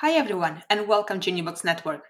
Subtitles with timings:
[0.00, 2.02] Hi, everyone, and welcome to New Books Network.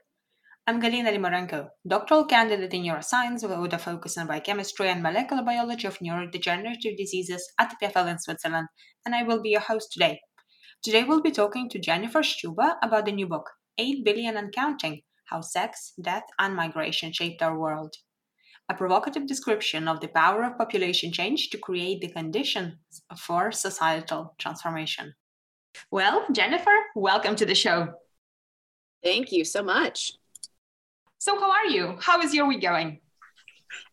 [0.66, 5.86] I'm Galina Limorenko, doctoral candidate in neuroscience with a focus on biochemistry and molecular biology
[5.86, 8.66] of neurodegenerative diseases at PFL in Switzerland,
[9.04, 10.18] and I will be your host today.
[10.82, 15.02] Today, we'll be talking to Jennifer Sciubba about the new book, 8 Billion and Counting
[15.26, 17.94] How Sex, Death, and Migration Shaped Our World.
[18.68, 22.74] A provocative description of the power of population change to create the conditions
[23.16, 25.14] for societal transformation.
[25.90, 27.94] Well, Jennifer, welcome to the show.
[29.02, 30.14] Thank you so much.
[31.18, 31.98] So, how are you?
[32.00, 33.00] How is your week going?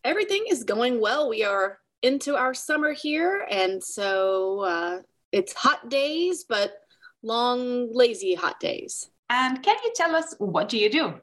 [0.02, 1.28] Everything is going well.
[1.28, 4.98] We are into our summer here, and so uh,
[5.32, 6.74] it's hot days, but
[7.22, 9.10] long, lazy hot days.
[9.30, 11.14] And can you tell us what do you do?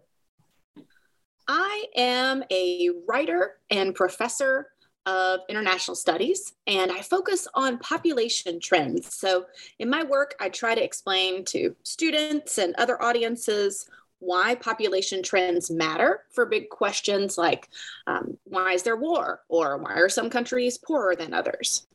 [1.47, 4.67] I am a writer and professor
[5.05, 9.15] of international studies, and I focus on population trends.
[9.15, 9.45] So,
[9.79, 13.89] in my work, I try to explain to students and other audiences
[14.21, 17.67] why population trends matter for big questions like
[18.05, 21.87] um, why is there war or why are some countries poorer than others.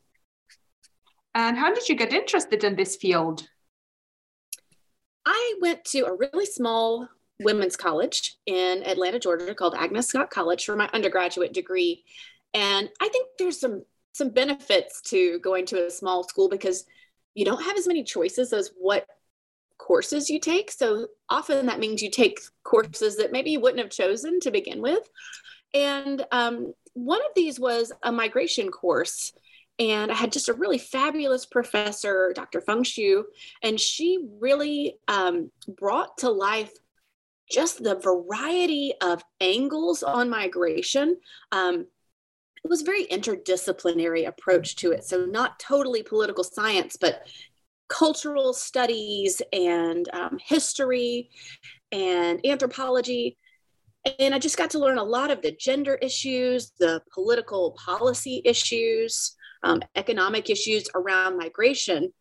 [1.33, 3.47] And how did you get interested in this field?
[5.25, 7.07] I went to a really small
[7.39, 12.03] women's college in Atlanta, Georgia called Agnes Scott College for my undergraduate degree.
[12.53, 16.85] And I think there's some some benefits to going to a small school because
[17.35, 19.05] you don't have as many choices as what
[19.77, 20.71] courses you take.
[20.71, 24.81] So often that means you take courses that maybe you wouldn't have chosen to begin
[24.81, 25.07] with.
[25.73, 29.33] And um, one of these was a migration course.
[29.77, 32.61] And I had just a really fabulous professor, Dr.
[32.61, 33.21] Feng Xu,
[33.61, 36.71] and she really um, brought to life
[37.51, 41.17] just the variety of angles on migration.
[41.51, 41.85] Um,
[42.63, 45.03] it was very interdisciplinary approach to it.
[45.03, 47.27] So not totally political science, but
[47.87, 51.29] cultural studies and um, history
[51.91, 53.37] and anthropology.
[54.19, 58.41] And I just got to learn a lot of the gender issues, the political policy
[58.45, 62.11] issues, um, economic issues around migration,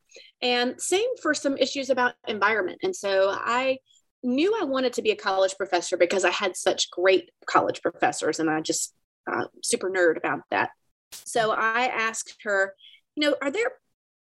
[0.42, 2.78] and same for some issues about environment.
[2.82, 3.78] And so I
[4.22, 8.40] knew I wanted to be a college professor because I had such great college professors,
[8.40, 8.94] and I just
[9.30, 10.70] uh, super nerd about that.
[11.12, 12.74] So I asked her,
[13.14, 13.72] you know, are there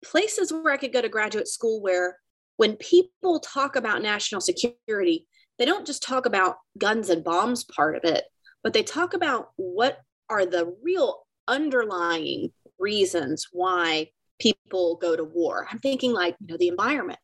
[0.05, 2.19] places where I could go to graduate school where
[2.57, 5.27] when people talk about national security,
[5.59, 8.25] they don't just talk about guns and bombs part of it,
[8.63, 9.99] but they talk about what
[10.29, 14.09] are the real underlying reasons why
[14.41, 15.67] people go to war.
[15.71, 17.19] I'm thinking like, you know, the environment.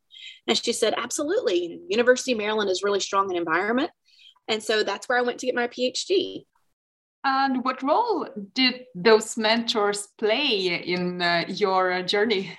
[0.46, 1.80] And she said, absolutely.
[1.88, 3.90] University of Maryland is really strong in environment.
[4.46, 6.44] And so that's where I went to get my PhD.
[7.24, 12.56] And what role did those mentors play in uh, your journey?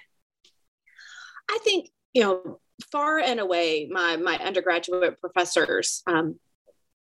[1.49, 2.59] I think, you know,
[2.91, 6.39] far and away, my, my undergraduate professors, um,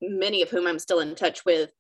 [0.01, 1.71] many of whom I'm still in touch with,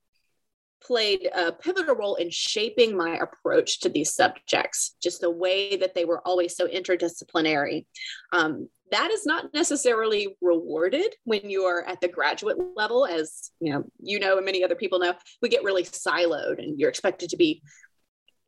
[0.81, 5.95] played a pivotal role in shaping my approach to these subjects, just the way that
[5.95, 7.87] they were always so interdisciplinary.
[8.33, 13.73] Um, that is not necessarily rewarded when you are at the graduate level, as you
[13.73, 15.15] know, you know, and many other people know.
[15.43, 17.63] We get really siloed, and you're expected to be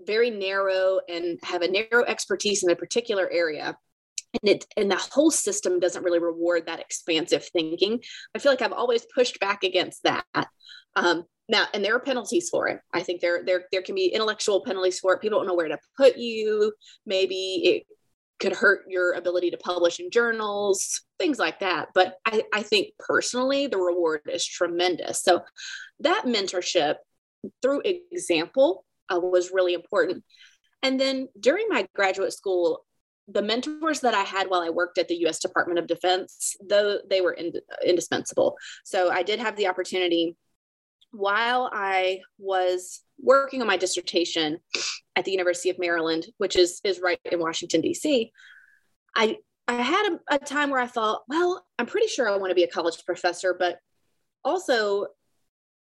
[0.07, 3.77] very narrow and have a narrow expertise in a particular area.
[4.43, 8.01] and it and the whole system doesn't really reward that expansive thinking.
[8.35, 10.25] I feel like i've always pushed back against that.
[10.97, 12.81] Um, now and there are penalties for it.
[12.93, 15.21] I think there there there can be intellectual penalties for it.
[15.21, 16.73] People don't know where to put you.
[17.07, 17.87] Maybe it
[18.41, 22.89] could hurt your ability to publish in journals things like that but i, I think
[22.99, 25.43] personally the reward is tremendous so
[26.01, 26.97] that mentorship
[27.63, 30.25] through example uh, was really important
[30.83, 32.85] and then during my graduate school
[33.33, 35.39] the mentors that I had while I worked at the U.S.
[35.39, 37.53] Department of Defense, though they were in,
[37.85, 38.57] indispensable.
[38.85, 40.37] So I did have the opportunity
[41.13, 44.59] while I was working on my dissertation
[45.17, 48.33] at the University of Maryland, which is is right in Washington D.C.
[49.17, 49.37] I
[49.69, 52.57] I had a, a time where I thought, well, I'm pretty sure I want to
[52.57, 53.79] be a college professor, but
[54.45, 55.07] also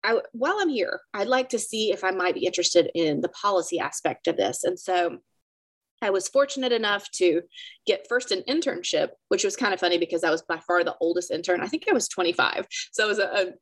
[0.04, 3.30] I, while I'm here, I'd like to see if I might be interested in the
[3.30, 4.64] policy aspect of this.
[4.64, 5.20] And so
[6.02, 7.42] I was fortunate enough to
[7.86, 10.96] get first an internship, which was kind of funny because I was by far the
[11.02, 11.62] oldest intern.
[11.62, 12.68] I think I was 25.
[12.92, 13.54] So I was a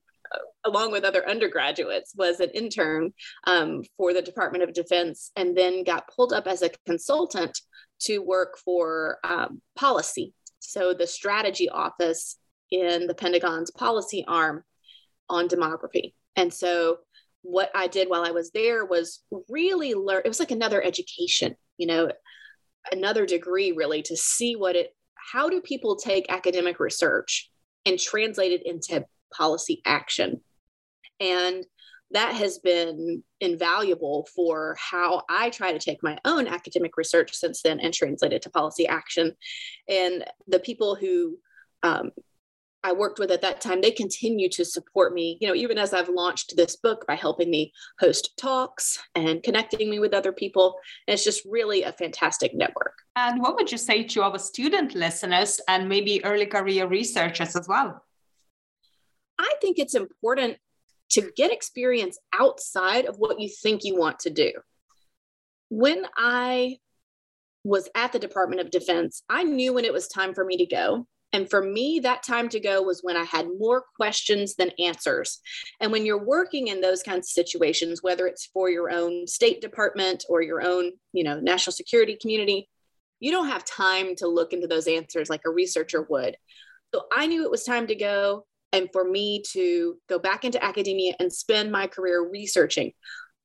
[0.66, 3.14] along with other undergraduates, was an intern
[3.46, 7.60] um, for the Department of Defense and then got pulled up as a consultant
[8.02, 10.34] to work for um, policy.
[10.60, 12.38] So the strategy office
[12.72, 14.64] in the Pentagon's policy arm
[15.30, 16.14] on demography.
[16.36, 16.98] And so
[17.42, 21.56] what I did while I was there was really learn, it was like another education
[21.78, 22.12] you know,
[22.92, 27.50] another degree really to see what it, how do people take academic research
[27.86, 29.06] and translate it into
[29.36, 30.42] policy action?
[31.20, 31.66] And
[32.12, 37.62] that has been invaluable for how I try to take my own academic research since
[37.62, 39.36] then and translate it to policy action.
[39.90, 41.40] And the people who
[41.84, 42.12] um,
[42.86, 45.92] I worked with at that time, they continue to support me, you know, even as
[45.92, 50.76] I've launched this book by helping me host talks and connecting me with other people.
[51.08, 52.94] And it's just really a fantastic network.
[53.16, 57.68] And what would you say to our student listeners and maybe early career researchers as
[57.68, 58.04] well?
[59.40, 60.58] I think it's important
[61.12, 64.52] to get experience outside of what you think you want to do.
[65.70, 66.78] When I
[67.64, 70.66] was at the Department of Defense, I knew when it was time for me to
[70.66, 71.08] go.
[71.34, 75.40] And for me, that time to go was when I had more questions than answers.
[75.82, 79.60] And when you're working in those kinds of situations, whether it's for your own State
[79.60, 82.70] Department or your own, you know, national security community,
[83.20, 86.38] you don't have time to look into those answers like a researcher would.
[86.94, 90.64] So I knew it was time to go and for me to go back into
[90.64, 92.92] academia and spend my career researching.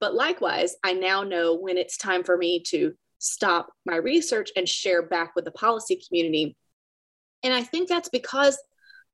[0.01, 4.69] But likewise, I now know when it's time for me to stop my research and
[4.69, 6.57] share back with the policy community.
[7.43, 8.59] And I think that's because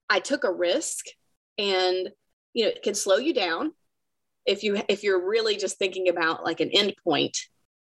[0.09, 1.05] I took a risk
[1.59, 2.09] and
[2.55, 3.73] you know it can slow you down.
[4.47, 7.37] If you if you're really just thinking about like an end point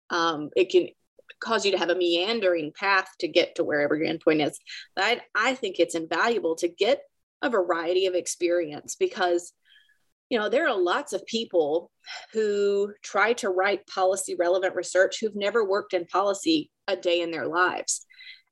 [0.10, 0.88] um, it can
[1.40, 4.60] cause you to have a meandering path to get to wherever your endpoint is.
[4.96, 7.02] But I, I think it's invaluable to get
[7.42, 9.54] a variety of experience because
[10.30, 11.92] you know there are lots of people
[12.34, 17.32] who try to write policy relevant research who've never worked in policy a day in
[17.32, 18.06] their lives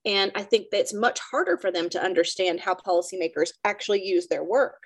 [0.07, 4.27] and I think that it's much harder for them to understand how policymakers actually use
[4.27, 4.81] their work.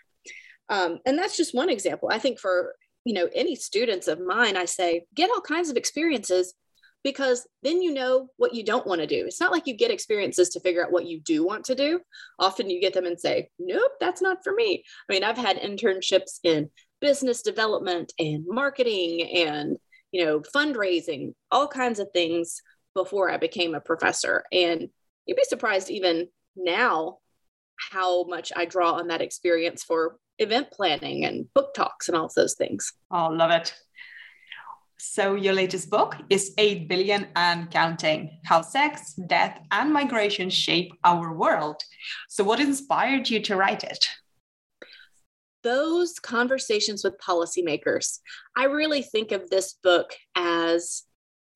[0.67, 2.09] Um, and that's just one example.
[2.11, 2.75] I think for
[3.05, 6.53] you know any students of mine, I say get all kinds of experiences
[7.03, 9.25] because then you know what you don't want to do.
[9.25, 12.01] It's not like you get experiences to figure out what you do want to do.
[12.39, 14.83] Often you get them and say, nope, that's not for me.
[15.09, 16.69] I mean, I've had internships in
[16.99, 19.77] business development and marketing and
[20.11, 22.61] you know fundraising all kinds of things
[22.93, 24.87] before i became a professor and
[25.25, 27.17] you'd be surprised even now
[27.91, 32.29] how much I draw on that experience for event planning and book talks and all
[32.35, 32.93] those things.
[33.09, 33.73] Oh, love it.
[35.03, 40.93] So, your latest book is 8 Billion and Counting How Sex, Death, and Migration Shape
[41.03, 41.81] Our World.
[42.29, 44.05] So, what inspired you to write it?
[45.63, 48.19] Those conversations with policymakers.
[48.55, 51.01] I really think of this book as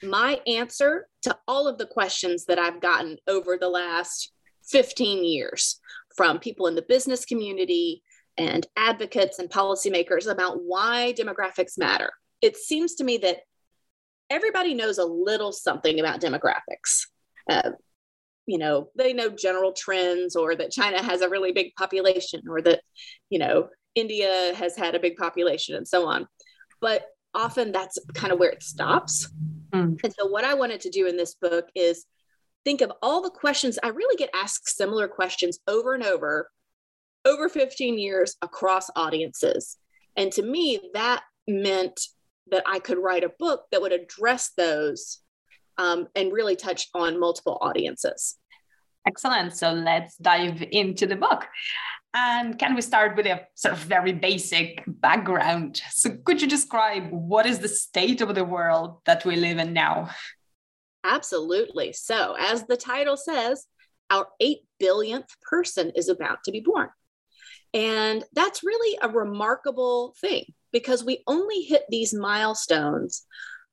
[0.02, 4.32] my answer to all of the questions that I've gotten over the last
[4.70, 5.80] 15 years
[6.18, 8.02] from people in the business community
[8.40, 12.12] and advocates and policymakers about why demographics matter.
[12.42, 13.39] It seems to me that
[14.30, 17.08] everybody knows a little something about demographics.
[17.50, 17.72] Uh,
[18.46, 22.62] you know, they know general trends or that China has a really big population or
[22.62, 22.82] that,
[23.30, 26.27] you know, India has had a big population and so on.
[26.82, 29.30] But often that's kind of where it stops.
[29.72, 30.00] Mm.
[30.04, 32.06] And so, what I wanted to do in this book is
[32.63, 33.80] think of all the questions.
[33.82, 36.50] I really get asked similar questions over and over,
[37.25, 39.77] over 15 years across audiences.
[40.15, 42.00] And to me, that meant
[42.52, 45.20] that I could write a book that would address those
[45.78, 48.38] um, and really touch on multiple audiences.
[49.08, 49.56] Excellent.
[49.56, 51.46] So let's dive into the book.
[52.14, 55.82] And can we start with a sort of very basic background?
[55.92, 59.74] So, could you describe what is the state of the world that we live in
[59.74, 60.12] now?
[61.04, 61.92] Absolutely.
[61.92, 63.68] So, as the title says,
[64.10, 66.90] our 8 billionth person is about to be born.
[67.74, 73.24] And that's really a remarkable thing because we only hit these milestones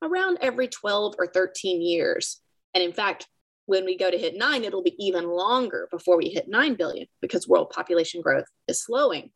[0.03, 2.41] around every 12 or 13 years.
[2.75, 3.27] And in fact,
[3.67, 7.09] when we go to hit nine, it'll be even longer before we hit 9 billion
[7.21, 9.33] because world population growth is slowing.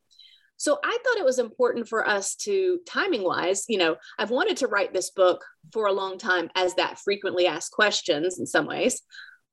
[0.57, 4.59] So I thought it was important for us to, timing wise, you know, I've wanted
[4.59, 8.69] to write this book for a long time as that frequently asked questions in some
[8.69, 9.03] ways,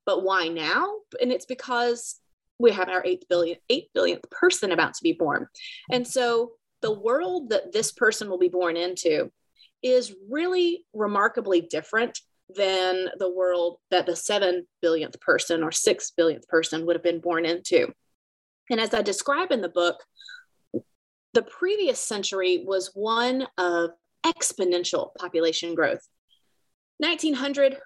[0.06, 0.86] but why now?
[1.20, 2.20] And it's because
[2.60, 5.48] we have our 8 billion, 8 billionth person about to be born.
[5.90, 6.52] And so
[6.84, 9.32] the world that this person will be born into
[9.82, 12.20] is really remarkably different
[12.54, 17.20] than the world that the 7 billionth person or 6 billionth person would have been
[17.20, 17.90] born into.
[18.70, 19.96] And as I describe in the book,
[21.32, 23.90] the previous century was one of
[24.26, 26.06] exponential population growth.
[26.98, 27.78] 1900,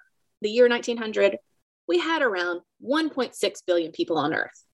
[0.42, 1.38] the year 1900,
[1.86, 4.64] we had around 1.6 billion people on Earth.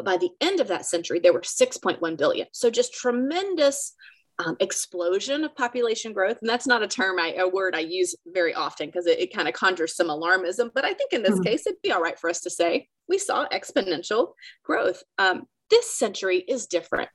[0.00, 2.46] But by the end of that century, there were 6.1 billion.
[2.52, 3.92] So just tremendous
[4.38, 6.38] um, explosion of population growth.
[6.40, 9.34] And that's not a term, I, a word I use very often because it, it
[9.34, 10.70] kind of conjures some alarmism.
[10.74, 11.42] But I think in this mm-hmm.
[11.42, 14.32] case, it'd be all right for us to say we saw exponential
[14.64, 15.02] growth.
[15.18, 17.10] Um, this century is different.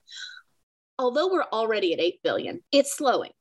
[0.99, 3.31] Although we're already at 8 billion, it's slowing.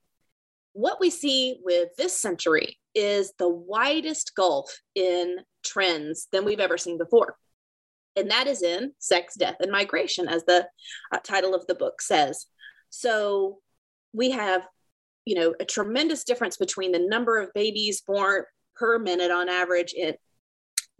[0.72, 6.78] What we see with this century is the widest gulf in trends than we've ever
[6.78, 7.36] seen before.
[8.16, 10.66] And that is in sex, death, and migration, as the
[11.12, 12.47] uh, title of the book says.
[12.90, 13.59] So
[14.12, 14.62] we have,
[15.25, 18.44] you know, a tremendous difference between the number of babies born
[18.76, 20.14] per minute on average in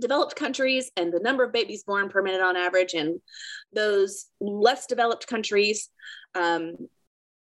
[0.00, 3.21] developed countries and the number of babies born per minute on average in
[3.73, 5.88] those less developed countries.
[6.35, 6.76] Um,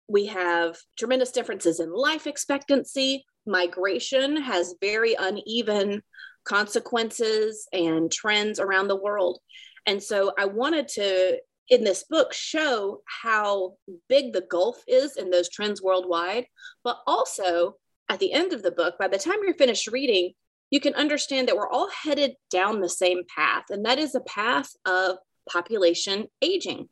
[0.09, 3.27] we have tremendous differences in life expectancy.
[3.47, 6.03] Migration has very uneven
[6.49, 9.38] consequences and trends around the world.
[9.87, 11.38] And so I wanted to,
[11.69, 13.75] in this book, show how
[14.09, 16.47] big the gulf is in those trends worldwide,
[16.85, 17.75] but also
[18.09, 20.33] at the end of the book, by the time you're finished reading,
[20.71, 24.21] you can understand that we're all headed down the same path, and that is a
[24.21, 25.17] path of
[25.50, 26.88] population aging.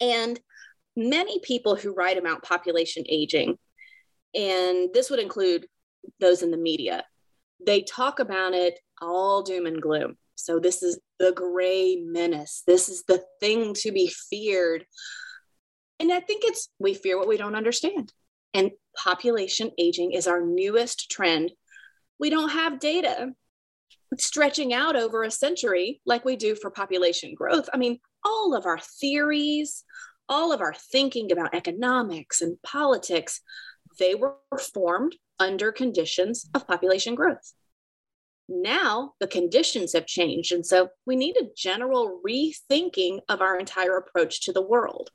[0.00, 0.38] And
[0.96, 3.58] many people who write about population aging,
[4.34, 5.66] and this would include
[6.20, 7.04] those in the media,
[7.66, 10.16] they talk about it all doom and gloom.
[10.34, 12.62] So, this is the gray menace.
[12.66, 14.86] This is the thing to be feared.
[16.00, 18.12] And I think it's we fear what we don't understand.
[18.54, 21.52] And population aging is our newest trend.
[22.18, 23.32] We don't have data
[24.18, 27.68] stretching out over a century like we do for population growth.
[27.72, 29.84] I mean, all of our theories,
[30.28, 33.40] all of our thinking about economics and politics,
[33.98, 34.36] they were
[34.74, 37.52] formed under conditions of population growth.
[38.48, 40.52] Now the conditions have changed.
[40.52, 45.10] And so we need a general rethinking of our entire approach to the world.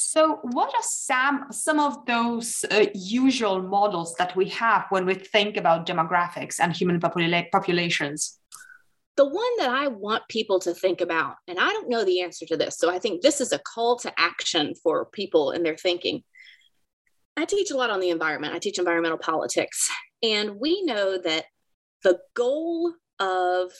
[0.00, 5.14] So, what are some, some of those uh, usual models that we have when we
[5.14, 8.38] think about demographics and human popula- populations?
[9.16, 12.46] The one that I want people to think about, and I don't know the answer
[12.46, 15.76] to this, so I think this is a call to action for people in their
[15.76, 16.22] thinking,
[17.38, 18.52] I teach a lot on the environment.
[18.52, 19.88] I teach environmental politics.
[20.24, 21.44] And we know that
[22.02, 23.70] the goal of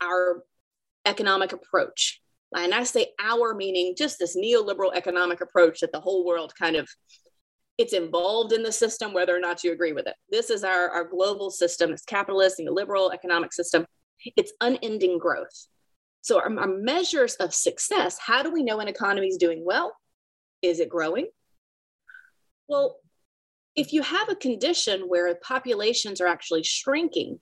[0.00, 0.44] our
[1.04, 2.20] economic approach,
[2.54, 6.76] and I say our meaning just this neoliberal economic approach that the whole world kind
[6.76, 6.88] of
[7.78, 10.14] it's involved in the system, whether or not you agree with it.
[10.30, 13.84] This is our, our global system, it's capitalist, neoliberal economic system.
[14.36, 15.66] It's unending growth.
[16.22, 19.94] So our, our measures of success, how do we know an economy is doing well?
[20.62, 21.26] Is it growing?
[22.68, 22.98] Well,
[23.74, 27.40] if you have a condition where populations are actually shrinking,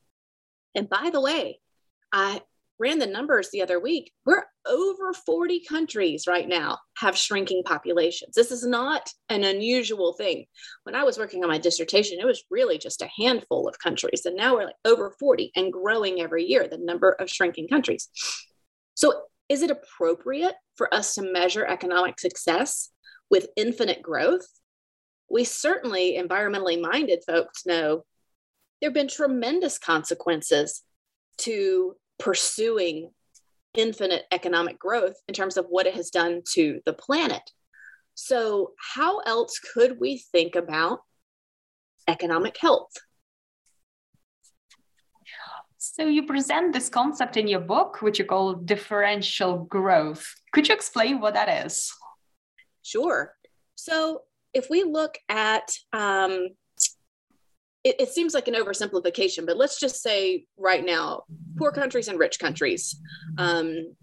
[0.75, 1.61] and by the way,
[2.13, 2.43] I
[2.79, 8.35] ran the numbers the other week, we're over 40 countries right now have shrinking populations.
[8.35, 10.47] This is not an unusual thing.
[10.83, 14.23] When I was working on my dissertation, it was really just a handful of countries.
[14.25, 18.09] And now we're like over 40 and growing every year, the number of shrinking countries.
[18.95, 22.91] So, is it appropriate for us to measure economic success
[23.31, 24.47] with infinite growth?
[25.31, 28.05] We certainly environmentally minded folks know
[28.81, 30.83] there have been tremendous consequences
[31.39, 33.11] to pursuing
[33.75, 37.43] infinite economic growth in terms of what it has done to the planet.
[38.15, 41.01] So, how else could we think about
[42.07, 42.93] economic health?
[45.79, 50.35] So you present this concept in your book, which you call differential growth.
[50.53, 51.93] Could you explain what that is?
[52.83, 53.35] Sure.
[53.75, 54.23] So
[54.55, 56.49] if we look at um,
[57.83, 61.25] it, it, seems like an oversimplification, but let's just say right now,
[61.59, 62.97] poor countries and rich countries,
[63.37, 63.95] um,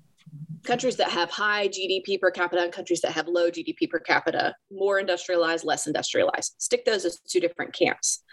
[0.63, 4.53] countries that have high GDP per capita and countries that have low GDP per capita,
[4.72, 6.53] more industrialized, less industrialized.
[6.60, 8.24] Stick those as two different camps.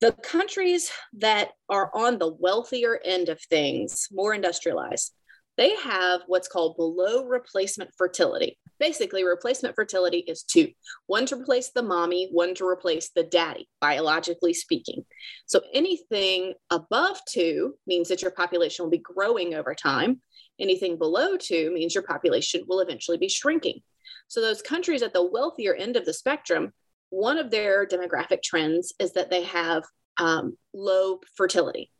[0.00, 5.12] The countries that are on the wealthier end of things, more industrialized,
[5.56, 8.56] they have what's called below replacement fertility.
[8.80, 10.68] Basically, replacement fertility is two
[11.06, 15.04] one to replace the mommy, one to replace the daddy, biologically speaking.
[15.46, 20.20] So anything above two means that your population will be growing over time.
[20.60, 23.80] Anything below two means your population will eventually be shrinking.
[24.28, 26.72] So, those countries at the wealthier end of the spectrum,
[27.10, 29.84] one of their demographic trends is that they have
[30.18, 31.90] um, low fertility.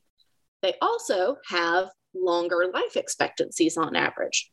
[0.63, 4.51] They also have longer life expectancies on average.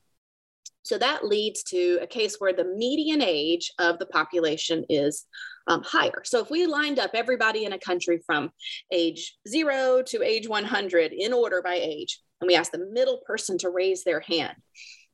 [0.85, 5.25] So that leads to a case where the median age of the population is
[5.65, 6.21] um, higher.
[6.23, 8.51] So if we lined up everybody in a country from
[8.91, 13.57] age zero to age 100 in order by age, and we ask the middle person
[13.59, 14.53] to raise their hand,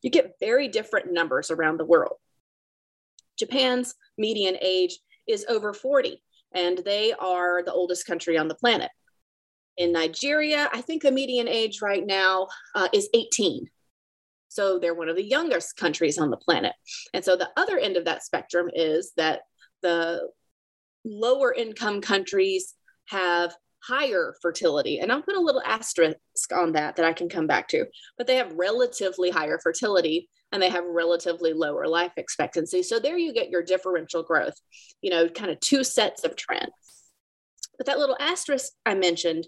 [0.02, 2.18] you get very different numbers around the world.
[3.40, 6.22] Japan's median age is over 40,
[6.54, 8.92] and they are the oldest country on the planet.
[9.78, 13.70] In Nigeria, I think the median age right now uh, is 18.
[14.52, 16.74] So they're one of the youngest countries on the planet.
[17.14, 19.44] And so the other end of that spectrum is that
[19.82, 20.28] the
[21.06, 22.76] lower income countries
[23.08, 25.00] have higher fertility.
[25.00, 26.18] And I'll put a little asterisk
[26.54, 27.86] on that that I can come back to,
[28.18, 32.84] but they have relatively higher fertility and they have relatively lower life expectancy.
[32.84, 34.56] So there you get your differential growth,
[35.02, 36.74] you know, kind of two sets of trends.
[37.78, 39.48] But that little asterisk I mentioned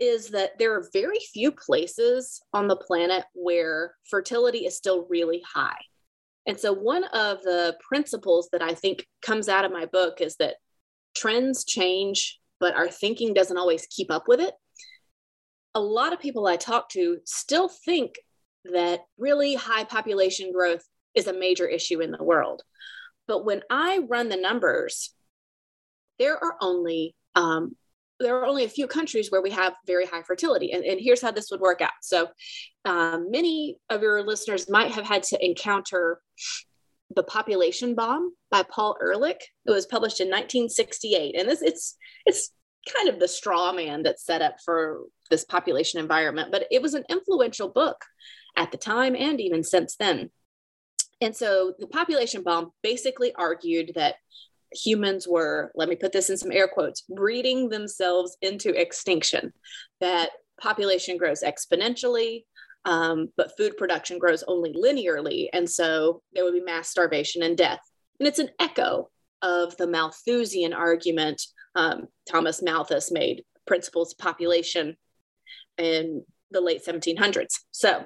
[0.00, 5.42] is that there are very few places on the planet where fertility is still really
[5.54, 5.78] high.
[6.46, 10.36] And so, one of the principles that I think comes out of my book is
[10.36, 10.56] that
[11.14, 14.54] trends change but our thinking doesn't always keep up with it.
[15.74, 18.16] A lot of people I talk to still think
[18.66, 22.62] that really high population growth is a major issue in the world.
[23.26, 25.14] But when I run the numbers,
[26.18, 27.76] there are only um,
[28.20, 30.72] there are only a few countries where we have very high fertility.
[30.72, 31.90] And, and here's how this would work out.
[32.02, 32.28] So,
[32.84, 36.20] um, many of your listeners might have had to encounter
[37.14, 39.40] the Population Bomb by Paul Ehrlich.
[39.66, 42.50] It was published in 1968, and this it's it's
[42.94, 46.94] kind of the straw man that's set up for this population environment, but it was
[46.94, 48.04] an influential book
[48.56, 50.30] at the time and even since then.
[51.20, 54.16] And so the population bomb basically argued that
[54.72, 59.52] humans were, let me put this in some air quotes, breeding themselves into extinction,
[60.00, 60.30] that
[60.60, 62.44] population grows exponentially,
[62.84, 65.48] um, but food production grows only linearly.
[65.52, 67.80] And so there would be mass starvation and death.
[68.18, 69.10] And it's an echo
[69.42, 71.42] of the Malthusian argument
[71.74, 74.96] um, Thomas Malthus made, Principles of Population,
[75.78, 77.60] in the late 1700s.
[77.70, 78.04] So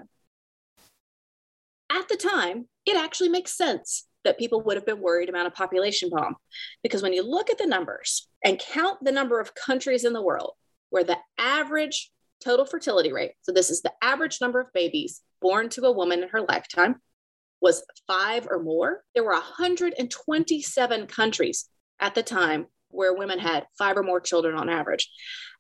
[1.90, 5.50] at the time, it actually makes sense that people would have been worried about a
[5.50, 6.36] population bomb.
[6.82, 10.22] Because when you look at the numbers and count the number of countries in the
[10.22, 10.52] world
[10.90, 12.10] where the average
[12.42, 16.22] total fertility rate, so this is the average number of babies born to a woman
[16.22, 16.96] in her lifetime,
[17.60, 21.68] was five or more, there were 127 countries
[22.00, 25.10] at the time where women had five or more children on average.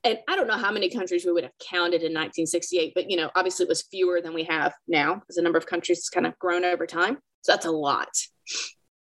[0.04, 3.16] And I don't know how many countries we would have counted in 1968, but you
[3.16, 6.08] know, obviously it was fewer than we have now because the number of countries has
[6.10, 7.18] kind of grown over time.
[7.42, 8.08] So that's a lot.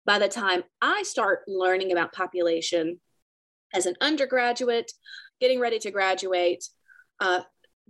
[0.05, 2.99] By the time I start learning about population
[3.73, 4.91] as an undergraduate,
[5.39, 6.63] getting ready to graduate,
[7.19, 7.41] uh,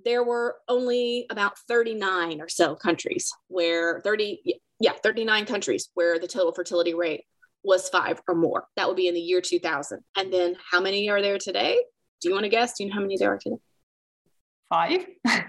[0.05, 6.27] there were only about 39 or so countries where 30, yeah, 39 countries where the
[6.27, 7.23] total fertility rate
[7.63, 8.67] was five or more.
[8.75, 9.99] That would be in the year 2000.
[10.17, 11.81] And then how many are there today?
[12.21, 12.77] Do you want to guess?
[12.77, 13.57] Do you know how many there are today?
[14.69, 15.05] Five.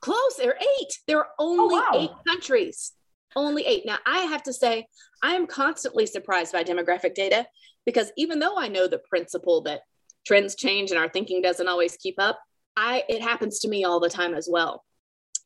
[0.00, 0.36] Close.
[0.36, 0.98] There are eight.
[1.06, 1.90] There are only oh, wow.
[1.94, 2.92] eight countries.
[3.36, 3.84] Only eight.
[3.84, 4.86] Now, I have to say,
[5.22, 7.46] I am constantly surprised by demographic data
[7.84, 9.82] because even though I know the principle that
[10.26, 12.40] trends change and our thinking doesn't always keep up,
[12.76, 14.84] I it happens to me all the time as well.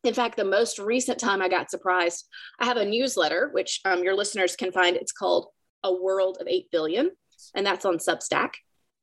[0.02, 2.26] In fact, the most recent time I got surprised,
[2.58, 4.96] I have a newsletter which um, your listeners can find.
[4.96, 5.48] It's called
[5.84, 7.10] A World of 8 Billion,
[7.54, 8.50] and that's on Substack.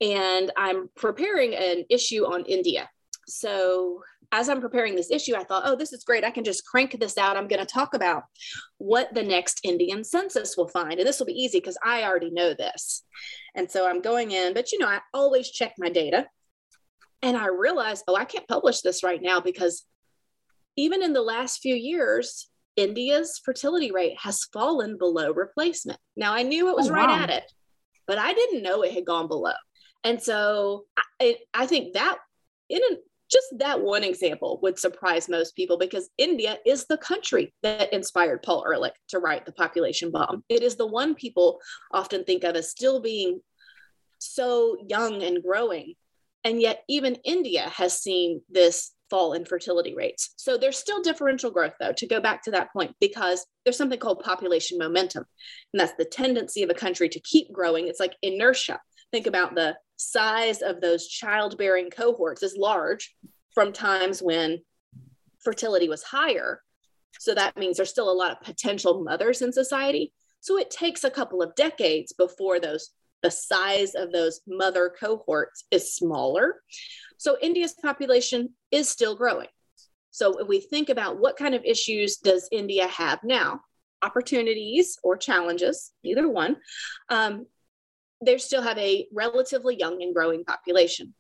[0.01, 2.89] And I'm preparing an issue on India.
[3.27, 6.25] So as I'm preparing this issue, I thought, oh, this is great.
[6.25, 7.37] I can just crank this out.
[7.37, 8.23] I'm going to talk about
[8.77, 10.99] what the next Indian census will find.
[10.99, 13.03] And this will be easy because I already know this.
[13.55, 16.27] And so I'm going in, but you know, I always check my data.
[17.21, 19.83] And I realized, oh, I can't publish this right now because
[20.75, 25.99] even in the last few years, India's fertility rate has fallen below replacement.
[26.15, 27.23] Now, I knew it was oh, right wow.
[27.23, 27.51] at it,
[28.05, 29.53] but I didn't know it had gone below.
[30.03, 30.85] And so
[31.19, 32.17] I, I think that
[32.69, 32.97] in a,
[33.29, 38.43] just that one example would surprise most people because India is the country that inspired
[38.43, 40.43] Paul Ehrlich to write The Population Bomb.
[40.49, 41.59] It is the one people
[41.91, 43.41] often think of as still being
[44.19, 45.95] so young and growing.
[46.43, 50.33] And yet, even India has seen this fall in fertility rates.
[50.37, 53.99] So there's still differential growth, though, to go back to that point, because there's something
[53.99, 55.25] called population momentum.
[55.73, 57.87] And that's the tendency of a country to keep growing.
[57.87, 58.79] It's like inertia.
[59.11, 63.15] Think about the size of those childbearing cohorts is large
[63.53, 64.59] from times when
[65.43, 66.61] fertility was higher.
[67.19, 70.13] So that means there's still a lot of potential mothers in society.
[70.41, 72.91] So it takes a couple of decades before those
[73.23, 76.61] the size of those mother cohorts is smaller.
[77.17, 79.47] So India's population is still growing.
[80.11, 83.61] So if we think about what kind of issues does India have now,
[84.01, 86.57] opportunities or challenges, either one,
[87.09, 87.47] um,
[88.21, 91.13] they still have a relatively young and growing population.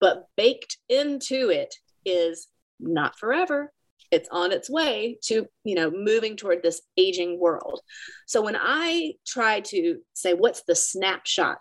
[0.00, 1.74] But baked into it
[2.04, 2.48] is
[2.80, 3.72] not forever.
[4.10, 7.80] It's on its way to, you know, moving toward this aging world.
[8.26, 11.60] So when I try to say, what's the snapshot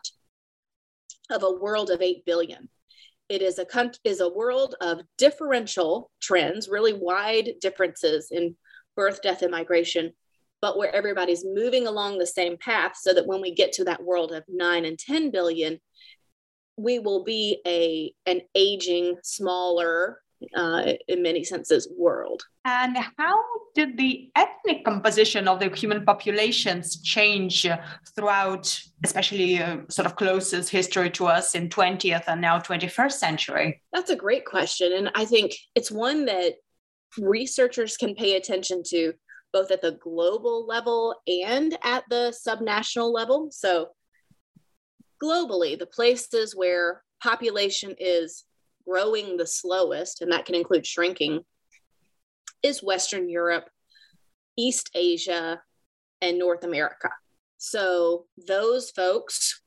[1.30, 2.70] of a world of 8 billion?
[3.30, 8.58] It is a is a world of differential trends, really wide differences in
[8.98, 10.12] birth, death, and migration
[10.62, 14.04] but where everybody's moving along the same path so that when we get to that
[14.04, 15.80] world of 9 and 10 billion
[16.78, 20.19] we will be a an aging smaller
[20.56, 22.41] uh, in many senses world.
[22.65, 23.39] And how
[23.76, 27.67] did the ethnic composition of the human populations change
[28.15, 33.82] throughout especially uh, sort of closest history to us in 20th and now 21st century?
[33.93, 36.54] That's a great question and i think it's one that
[37.17, 39.13] researchers can pay attention to
[39.54, 43.50] both at the global level and at the subnational level.
[43.52, 43.90] So,
[45.22, 48.46] globally, the places where population is
[48.88, 51.42] growing the slowest, and that can include shrinking,
[52.64, 53.70] is Western Europe,
[54.58, 55.62] East Asia,
[56.22, 57.10] and North America.
[57.58, 59.62] So, those folks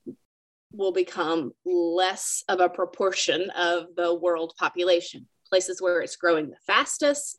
[0.73, 5.29] will become less of a proportion of the world population.
[5.49, 7.39] Places where it's growing the fastest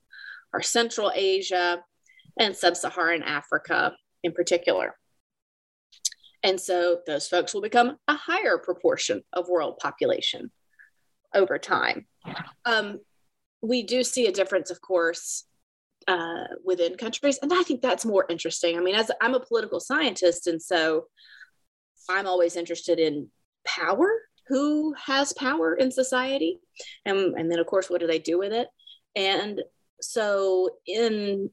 [0.53, 1.83] are Central Asia,
[2.39, 4.95] and sub Saharan Africa in particular.
[6.43, 10.51] And so those folks will become a higher proportion of world population
[11.33, 12.05] over time.
[12.65, 12.99] Um,
[13.61, 15.45] we do see a difference, of course,
[16.07, 17.39] uh, within countries.
[17.41, 18.77] And I think that's more interesting.
[18.77, 21.05] I mean, as I'm a political scientist, and so
[22.09, 23.29] I'm always interested in
[23.65, 24.07] power,
[24.47, 26.59] who has power in society,
[27.05, 28.67] and, and then, of course, what do they do with it?
[29.15, 29.61] And
[29.99, 31.49] so in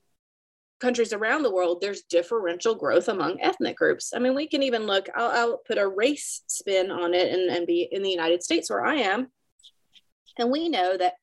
[0.82, 4.12] countries around the world, there's differential growth among ethnic groups.
[4.14, 7.48] I mean, we can even look, I'll, I'll put a race spin on it and,
[7.48, 9.28] and be in the United States where I am.
[10.38, 11.14] And we know that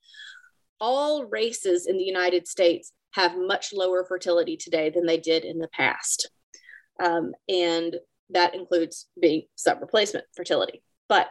[0.79, 5.59] all races in the United States have much lower fertility today than they did in
[5.59, 6.31] the past.
[7.03, 7.97] Um, and
[8.29, 10.81] that includes being sub replacement fertility.
[11.09, 11.27] But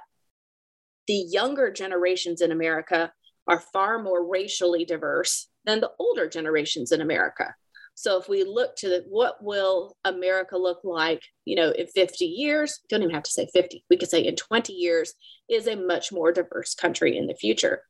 [1.06, 3.12] the younger generations in America
[3.46, 7.54] are far more racially diverse than the older generations in America.
[7.98, 12.26] So if we look to the, what will America look like, you know, in 50
[12.26, 15.14] years, don't even have to say 50, we could say in 20 years
[15.50, 17.82] is a much more diverse country in the future.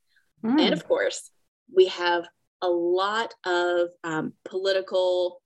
[0.43, 0.63] Mm.
[0.63, 1.31] And of course,
[1.77, 2.27] we have
[2.63, 5.43] a lot of um, political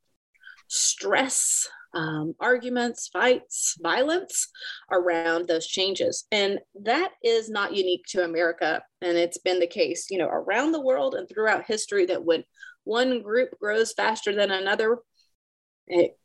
[0.68, 4.48] stress, um, arguments, fights, violence
[4.92, 6.24] around those changes.
[6.30, 8.80] And that is not unique to America.
[9.00, 12.44] And it's been the case, you know, around the world and throughout history that when
[12.84, 14.98] one group grows faster than another,
[15.86, 16.18] it,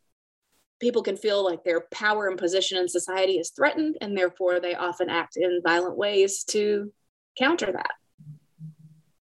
[0.80, 4.76] people can feel like their power and position in society is threatened, and therefore they
[4.76, 6.92] often act in violent ways to
[7.38, 7.92] counter that.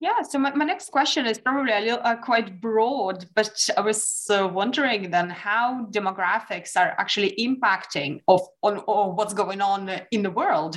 [0.00, 3.80] Yeah, so my, my next question is probably a little uh, quite broad, but I
[3.80, 9.90] was uh, wondering then how demographics are actually impacting of on or what's going on
[10.10, 10.76] in the world.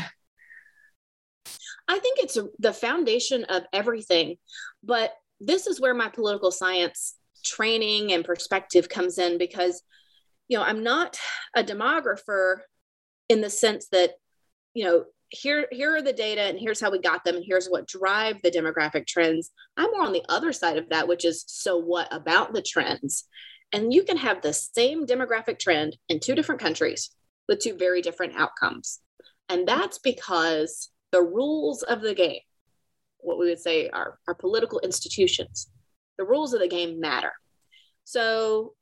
[1.89, 4.38] I think it's the foundation of everything,
[4.84, 9.84] but this is where my political science training and perspective comes in because
[10.47, 11.17] you know i'm not
[11.56, 12.58] a demographer
[13.30, 14.12] in the sense that
[14.73, 17.67] you know here here are the data and here's how we got them and here's
[17.67, 19.52] what drive the demographic trends.
[19.76, 23.26] I'm more on the other side of that which is so what about the trends?
[23.73, 27.10] And you can have the same demographic trend in two different countries
[27.50, 29.00] with two very different outcomes.
[29.50, 32.39] And that's because the rules of the game
[33.28, 35.70] what we would say are, are political institutions.
[36.18, 37.34] The rules of the game matter.
[38.06, 38.74] So,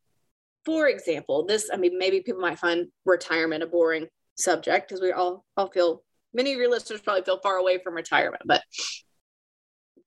[0.66, 5.12] for example, this, I mean, maybe people might find retirement a boring subject because we
[5.12, 6.04] all, all feel,
[6.34, 8.62] many of your listeners probably feel far away from retirement, but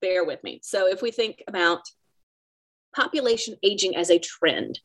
[0.01, 0.61] bear with me.
[0.63, 1.81] So, if we think about
[2.95, 4.81] population aging as a trend,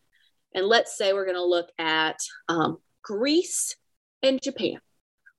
[0.56, 3.76] and let's say we're going to look at um, Greece
[4.22, 4.80] and Japan.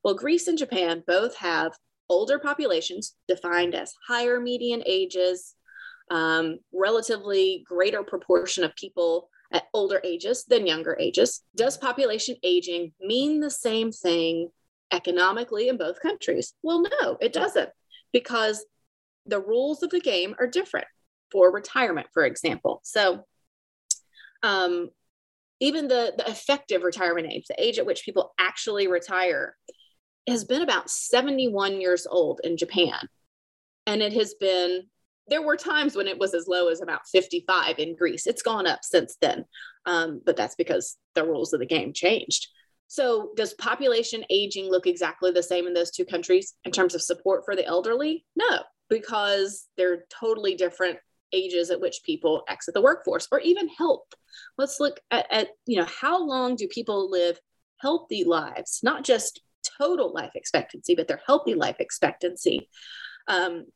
[0.05, 1.73] Well, Greece and Japan both have
[2.15, 5.55] older populations defined as higher median ages,
[6.11, 11.43] um, relatively greater proportion of people at older ages than younger ages.
[11.57, 14.49] Does population aging mean the same thing
[14.93, 16.55] economically in both countries?
[16.63, 17.71] Well, no, it doesn't,
[18.13, 18.65] because
[19.27, 20.87] the rules of the game are different
[21.33, 22.81] for retirement, for example.
[22.85, 23.25] So,
[24.43, 24.91] um,
[25.61, 29.57] even the, the effective retirement age, the age at which people actually retire,
[30.27, 33.09] has been about 71 years old in Japan.
[33.87, 34.85] And it has been,
[35.29, 38.27] there were times when it was as low as about 55 in Greece.
[38.27, 39.45] It's gone up since then,
[39.87, 42.49] um, but that's because the rules of the game changed.
[42.87, 47.03] So, does population aging look exactly the same in those two countries in terms of
[47.03, 48.25] support for the elderly?
[48.37, 50.99] No, because they're totally different
[51.33, 54.07] ages at which people exit the workforce or even health.
[54.57, 57.41] Let's look at, at you know, how long do people live
[57.79, 59.41] healthy lives, not just
[59.79, 62.69] total life expectancy, but their healthy life expectancy.
[63.29, 63.67] Um,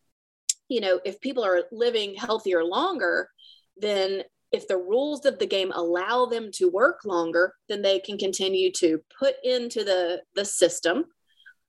[0.69, 3.31] you know, if people are living healthier longer,
[3.77, 8.19] then if the rules of the game allow them to work longer, then they can
[8.19, 11.05] continue to put into the, the system.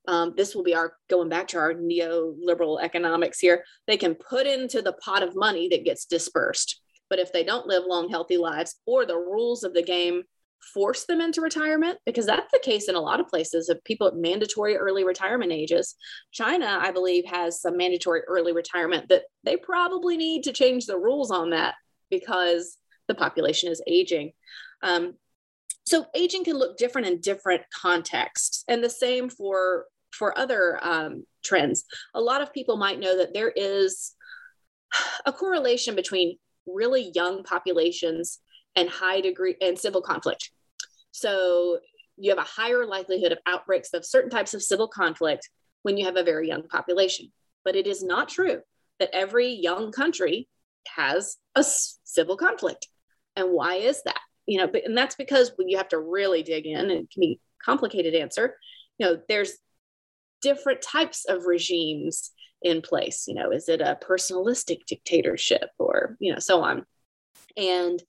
[0.08, 3.64] Um, this will be our going back to our neoliberal economics here.
[3.86, 6.82] They can put into the pot of money that gets dispersed.
[7.10, 10.24] But if they don't live long, healthy lives, or the rules of the game
[10.74, 14.08] force them into retirement because that's the case in a lot of places of people
[14.08, 15.96] at mandatory early retirement ages.
[16.32, 20.98] China, I believe, has some mandatory early retirement that they probably need to change the
[20.98, 21.76] rules on that
[22.10, 24.32] because the population is aging.
[24.84, 25.16] Um,
[25.86, 31.26] so aging can look different in different contexts, and the same for for other um,
[31.44, 31.86] trends.
[32.14, 34.14] A lot of people might know that there is
[35.26, 38.40] a correlation between really young populations
[38.76, 40.52] and high degree and civil conflict.
[41.12, 41.80] So
[42.18, 45.50] you have a higher likelihood of outbreaks of certain types of civil conflict
[45.84, 47.32] when you have a very young population.
[47.64, 48.62] But it is not true
[49.00, 50.48] that every young country
[50.96, 52.88] has a civil conflict.
[53.36, 54.20] And why is that?
[54.46, 57.22] You know, and that's because when you have to really dig in and it can
[57.22, 58.58] be complicated answer,
[58.98, 59.54] you know, there's
[60.42, 63.26] different types of regimes in place.
[63.28, 66.86] You know, is it a personalistic dictatorship or, you know, so on.
[67.56, 68.02] And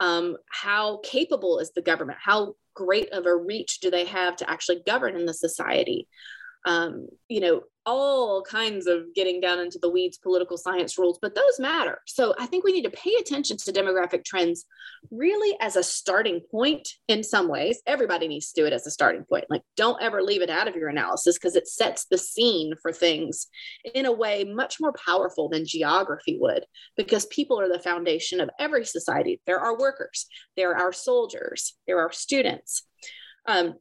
[0.00, 2.18] um, how capable is the government?
[2.22, 6.06] How great of a reach do they have to actually govern in the society
[6.66, 11.34] um, you know all kinds of getting down into the weeds political science rules, but
[11.34, 12.00] those matter.
[12.06, 14.66] So I think we need to pay attention to demographic trends
[15.10, 17.80] really as a starting point in some ways.
[17.86, 19.46] Everybody needs to do it as a starting point.
[19.48, 22.92] Like, don't ever leave it out of your analysis because it sets the scene for
[22.92, 23.46] things
[23.94, 28.50] in a way much more powerful than geography would, because people are the foundation of
[28.58, 29.40] every society.
[29.46, 30.26] There are workers,
[30.58, 32.82] there are soldiers, there are students.
[33.46, 33.76] Um,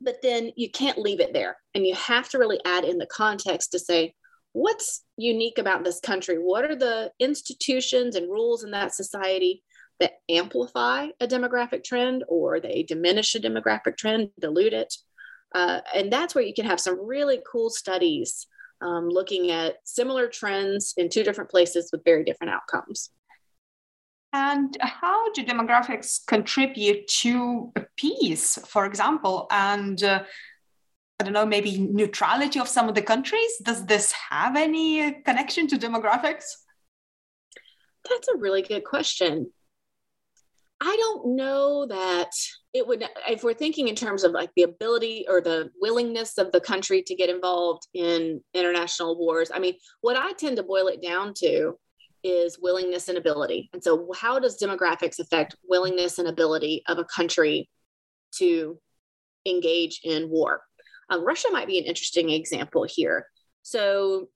[0.00, 1.56] but then you can't leave it there.
[1.74, 4.14] And you have to really add in the context to say,
[4.52, 6.36] what's unique about this country?
[6.36, 9.62] What are the institutions and rules in that society
[10.00, 14.94] that amplify a demographic trend or they diminish a demographic trend, dilute it?
[15.54, 18.46] Uh, and that's where you can have some really cool studies
[18.80, 23.10] um, looking at similar trends in two different places with very different outcomes.
[24.32, 30.22] And how do demographics contribute to peace, for example, and uh,
[31.18, 33.58] I don't know, maybe neutrality of some of the countries?
[33.62, 36.44] Does this have any connection to demographics?
[38.08, 39.50] That's a really good question.
[40.80, 42.30] I don't know that
[42.72, 46.52] it would, if we're thinking in terms of like the ability or the willingness of
[46.52, 49.50] the country to get involved in international wars.
[49.52, 51.78] I mean, what I tend to boil it down to
[52.22, 53.70] is willingness and ability.
[53.72, 57.68] And so, how does demographics affect willingness and ability of a country
[58.36, 58.78] to
[59.46, 60.62] engage in war?
[61.08, 63.26] Um, Russia might be an interesting example here.
[63.62, 64.28] So,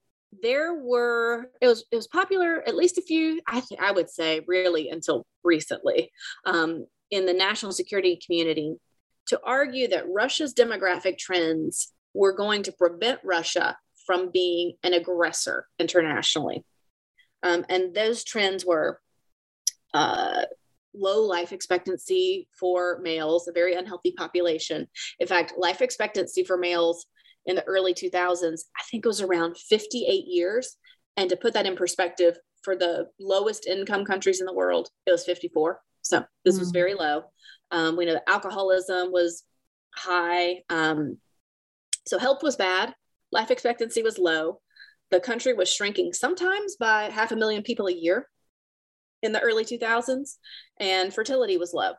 [0.43, 4.09] there were it was it was popular at least a few I think I would
[4.09, 6.11] say really until recently
[6.45, 8.75] um, in the national security community
[9.27, 15.67] to argue that Russia's demographic trends were going to prevent Russia from being an aggressor
[15.79, 16.63] internationally.
[17.45, 18.99] Um, and those trends were
[19.93, 20.41] uh,
[20.93, 24.87] low life expectancy for males, a very unhealthy population.
[25.19, 27.05] In fact, life expectancy for males
[27.45, 30.77] in the early 2000s, I think it was around 58 years.
[31.17, 35.11] And to put that in perspective, for the lowest income countries in the world, it
[35.11, 35.79] was 54.
[36.01, 36.61] So this mm-hmm.
[36.61, 37.25] was very low.
[37.69, 39.43] Um, we know that alcoholism was
[39.93, 40.63] high.
[40.69, 41.19] Um,
[42.07, 42.95] so health was bad.
[43.31, 44.61] Life expectancy was low.
[45.11, 48.27] The country was shrinking sometimes by half a million people a year
[49.21, 50.37] in the early 2000s,
[50.79, 51.93] and fertility was low.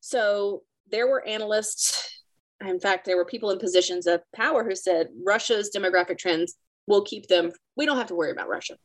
[0.00, 2.22] So there were analysts,
[2.60, 6.54] in fact, there were people in positions of power who said Russia's demographic trends
[6.86, 8.76] will keep them, we don't have to worry about Russia.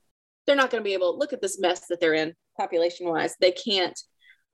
[0.45, 3.07] They're not going to be able to look at this mess that they're in population
[3.07, 3.35] wise.
[3.39, 3.99] They can't,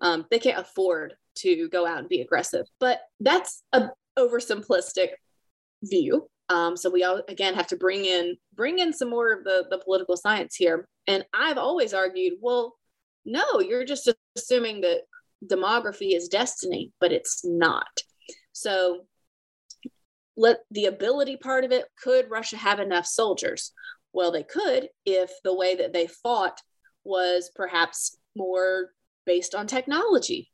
[0.01, 2.65] um, they can't afford to go out and be aggressive.
[2.79, 5.09] But that's a oversimplistic
[5.83, 6.29] view.
[6.49, 9.65] Um, so we all again have to bring in bring in some more of the
[9.69, 10.87] the political science here.
[11.07, 12.75] And I've always argued, well,
[13.25, 15.01] no, you're just assuming that
[15.45, 17.87] demography is destiny, but it's not.
[18.53, 19.05] So
[20.37, 23.73] let the ability part of it could Russia have enough soldiers?
[24.13, 26.61] Well, they could if the way that they fought
[27.03, 28.91] was perhaps more
[29.25, 30.49] based on technology.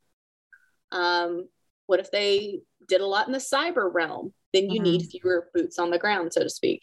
[0.90, 1.48] Um,
[1.86, 4.32] what if they did a lot in the cyber realm?
[4.54, 4.92] Then you mm-hmm.
[4.92, 6.82] need fewer boots on the ground, so to speak.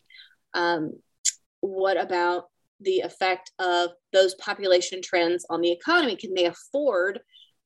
[0.54, 1.00] Um,
[1.62, 6.16] what about the effect of those population trends on the economy?
[6.16, 7.22] Can they afford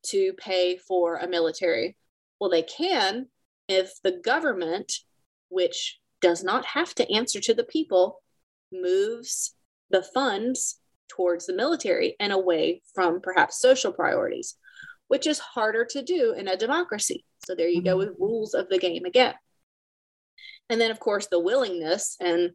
[0.08, 1.98] to pay for a military?
[2.40, 3.28] Well, they can
[3.68, 4.94] if the government,
[5.50, 8.22] which does not have to answer to the people,
[8.72, 9.56] moves
[9.90, 14.56] the funds towards the military and away from perhaps social priorities,
[15.08, 17.26] which is harder to do in a democracy.
[17.46, 18.10] So there you go mm-hmm.
[18.10, 19.36] with rules of the game again.
[20.70, 22.52] And then, of course, the willingness and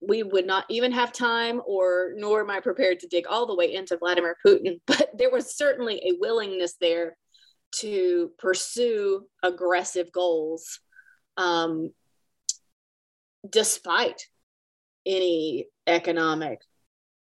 [0.00, 3.56] we would not even have time or nor am I prepared to dig all the
[3.56, 7.16] way into Vladimir Putin, but there was certainly a willingness there
[7.76, 10.80] to pursue aggressive goals
[11.36, 11.90] um,
[13.48, 14.26] despite
[15.04, 16.60] any economic,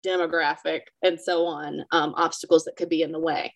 [0.05, 3.53] demographic, and so on um, obstacles that could be in the way.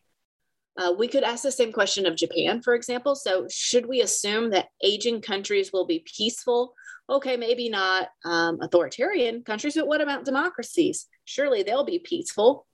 [0.78, 3.16] Uh, we could ask the same question of Japan, for example.
[3.16, 6.74] So, should we assume that aging countries will be peaceful
[7.10, 11.08] okay, maybe not um, authoritarian countries, but what about democracies?
[11.26, 12.66] Surely they'll be peaceful.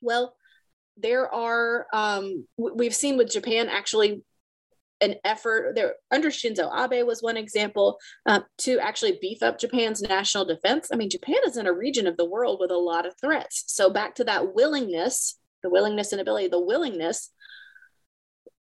[0.00, 0.34] Well,
[0.96, 4.22] there are, um, we've seen with Japan actually
[5.00, 10.00] an effort there under Shinzo Abe was one example uh, to actually beef up Japan's
[10.00, 10.90] national defense.
[10.92, 13.64] I mean, Japan is in a region of the world with a lot of threats.
[13.66, 17.30] So back to that willingness, the willingness and ability, the willingness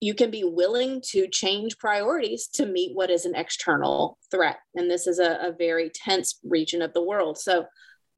[0.02, 4.58] you can be willing to change priorities to meet what is an external threat.
[4.76, 7.38] And this is a, a, very tense region of the world.
[7.38, 7.66] So,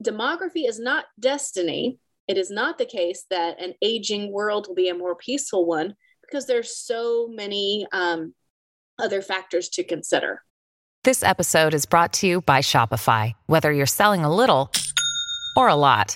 [0.04, 1.98] demography is not destiny.
[2.28, 5.96] It is not the case that an aging world will be a more peaceful one
[6.22, 8.34] because there's so many um,
[9.00, 10.44] other factors to consider.
[11.04, 13.34] This episode is brought to you by Shopify.
[13.48, 14.72] Whether you're selling a little
[15.58, 16.16] or a lot,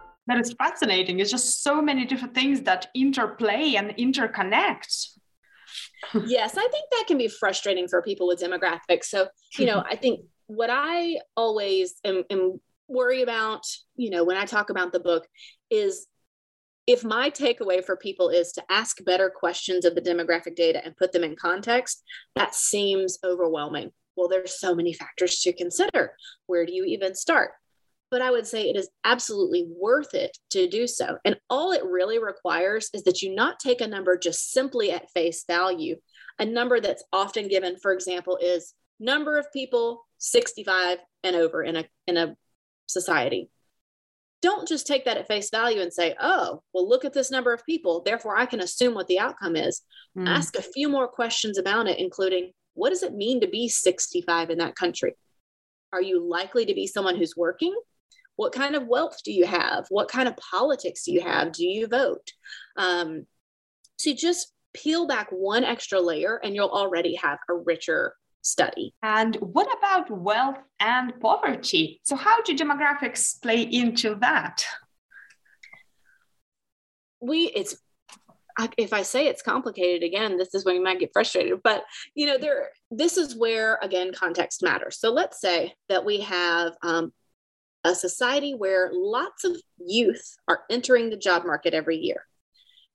[0.27, 1.19] That is fascinating.
[1.19, 5.17] It's just so many different things that interplay and interconnect
[6.25, 9.05] yes, I think that can be frustrating for people with demographics.
[9.05, 13.63] So, you know, I think what I always am, am worry about,
[13.95, 15.27] you know, when I talk about the book
[15.69, 16.07] is
[16.87, 20.97] if my takeaway for people is to ask better questions of the demographic data and
[20.97, 22.03] put them in context,
[22.35, 23.91] that seems overwhelming.
[24.15, 26.13] Well, there's so many factors to consider.
[26.47, 27.51] Where do you even start?
[28.11, 31.17] But I would say it is absolutely worth it to do so.
[31.23, 35.09] And all it really requires is that you not take a number just simply at
[35.11, 35.95] face value.
[36.37, 41.77] A number that's often given, for example, is number of people 65 and over in
[41.77, 42.35] a in a
[42.87, 43.49] society.
[44.41, 47.53] Don't just take that at face value and say, "Oh, well look at this number
[47.53, 49.81] of people, therefore I can assume what the outcome is."
[50.17, 50.27] Mm.
[50.27, 54.49] Ask a few more questions about it including what does it mean to be 65
[54.49, 55.15] in that country?
[55.93, 57.75] Are you likely to be someone who's working?
[58.41, 61.65] What kind of wealth do you have what kind of politics do you have do
[61.65, 62.31] you vote
[62.77, 63.25] um,
[63.99, 68.93] so just peel back one extra layer and you'll already have a richer study.
[69.03, 72.01] And what about wealth and poverty?
[72.03, 74.65] So, how do demographics play into that?
[77.19, 77.77] We, it's,
[78.77, 81.59] if I say it's complicated again, this is when you might get frustrated.
[81.63, 81.83] But
[82.15, 84.99] you know, there, this is where again context matters.
[84.99, 87.13] So let's say that we have um,
[87.83, 92.25] a society where lots of youth are entering the job market every year.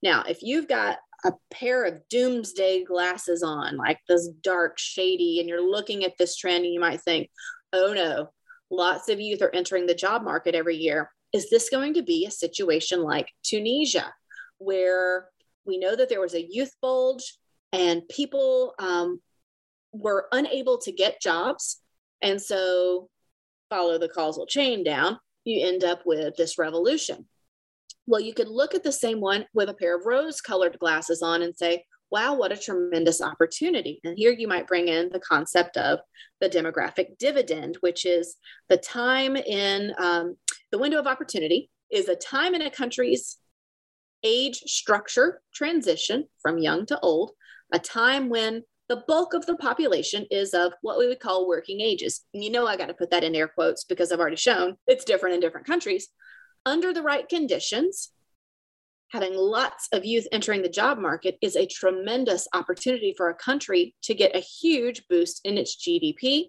[0.02, 5.48] Now, if you've got a pair of doomsday glasses on, like this dark, shady, and
[5.48, 7.30] you're looking at this trend and you might think,
[7.72, 8.30] oh no,
[8.70, 11.10] lots of youth are entering the job market every year.
[11.32, 14.12] Is this going to be a situation like Tunisia,
[14.58, 15.28] where
[15.64, 17.36] we know that there was a youth bulge
[17.72, 19.20] and people um,
[19.92, 21.80] were unable to get jobs?
[22.22, 23.08] And so,
[23.68, 27.26] follow the causal chain down, you end up with this revolution.
[28.06, 31.22] Well, you could look at the same one with a pair of rose colored glasses
[31.22, 34.00] on and say, wow, what a tremendous opportunity.
[34.04, 35.98] And here you might bring in the concept of
[36.40, 38.36] the demographic dividend, which is
[38.68, 40.36] the time in um,
[40.70, 43.38] the window of opportunity, is a time in a country's
[44.22, 47.32] age structure transition from young to old,
[47.72, 51.80] a time when the bulk of the population is of what we would call working
[51.80, 52.22] ages.
[52.32, 54.76] And you know, I got to put that in air quotes because I've already shown
[54.86, 56.08] it's different in different countries
[56.66, 58.10] under the right conditions,
[59.10, 63.94] having lots of youth entering the job market is a tremendous opportunity for a country
[64.02, 66.46] to get a huge boost in its GDP.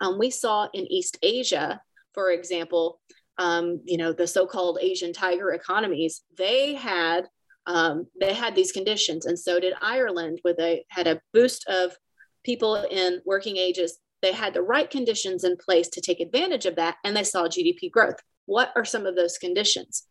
[0.00, 1.80] Um, we saw in East Asia,
[2.14, 3.00] for example,
[3.38, 6.22] um, you know the so-called Asian tiger economies.
[6.38, 7.26] They had
[7.66, 11.96] um, they had these conditions, and so did Ireland, where they had a boost of
[12.44, 13.98] people in working ages.
[14.22, 17.48] They had the right conditions in place to take advantage of that, and they saw
[17.48, 18.16] GDP growth.
[18.46, 20.04] What are some of those conditions?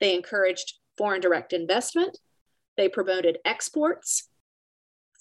[0.00, 2.18] They encouraged foreign direct investment,
[2.76, 4.28] they promoted exports,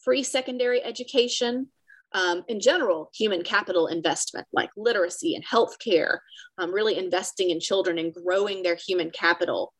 [0.03, 1.67] free secondary education,
[2.13, 6.19] um, in general, human capital investment like literacy and healthcare,
[6.57, 9.73] um, really investing in children and growing their human capital,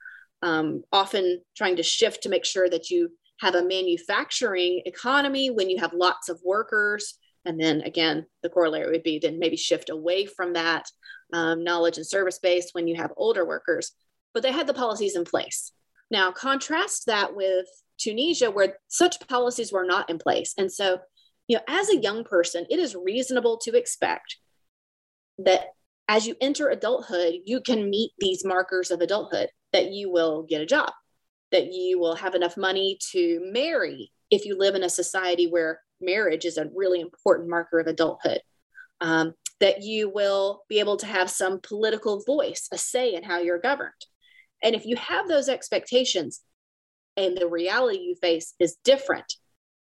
[0.45, 3.09] um, often trying to shift to make sure that you
[3.41, 7.17] have a manufacturing economy when you have lots of workers.
[7.45, 10.85] And then again, the corollary would be then maybe shift away from that
[11.33, 13.91] um, knowledge and service base when you have older workers,
[14.33, 15.71] but they had the policies in place.
[16.11, 17.65] Now, contrast that with
[17.97, 20.53] Tunisia, where such policies were not in place.
[20.57, 20.99] And so,
[21.47, 24.37] you know, as a young person, it is reasonable to expect
[25.39, 25.69] that
[26.07, 30.61] as you enter adulthood, you can meet these markers of adulthood, that you will get
[30.61, 30.89] a job,
[31.51, 35.82] that you will have enough money to marry if you live in a society where
[35.99, 38.39] marriage is a really important marker of adulthood.
[39.01, 43.39] Um, that you will be able to have some political voice, a say in how
[43.39, 43.91] you're governed.
[44.63, 46.39] And if you have those expectations
[47.17, 49.36] and the reality you face is different,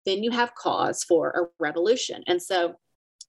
[0.06, 2.22] then you have cause for a revolution.
[2.28, 2.76] And so,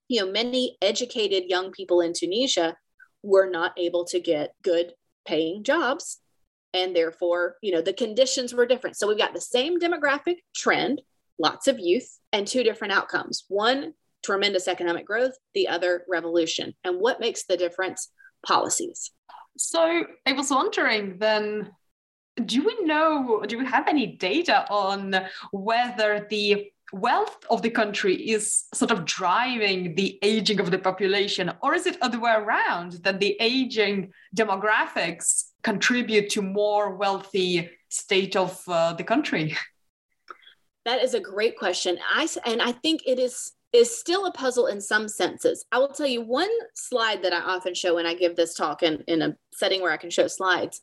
[0.06, 2.76] you know, many educated young people in Tunisia
[3.24, 4.92] were not able to get good
[5.26, 6.21] paying jobs.
[6.74, 8.96] And therefore, you know, the conditions were different.
[8.96, 11.02] So we've got the same demographic trend,
[11.38, 13.44] lots of youth, and two different outcomes.
[13.48, 16.74] One tremendous economic growth, the other revolution.
[16.84, 18.10] And what makes the difference?
[18.46, 19.10] Policies.
[19.58, 21.70] So I was wondering then,
[22.44, 25.14] do we know, do we have any data on
[25.52, 31.52] whether the wealth of the country is sort of driving the aging of the population,
[31.62, 38.36] or is it other way around that the aging demographics contribute to more wealthy state
[38.36, 39.56] of uh, the country?
[40.84, 41.98] That is a great question.
[42.10, 45.64] I and I think it is is still a puzzle in some senses.
[45.72, 48.82] I will tell you one slide that I often show when I give this talk
[48.82, 50.82] in, in a setting where I can show slides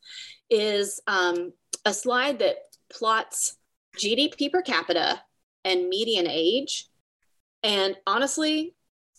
[0.50, 1.54] is um,
[1.86, 2.56] a slide that
[2.92, 3.58] plots
[3.98, 5.22] GDP per capita
[5.64, 6.88] and median age.
[7.62, 8.74] And honestly,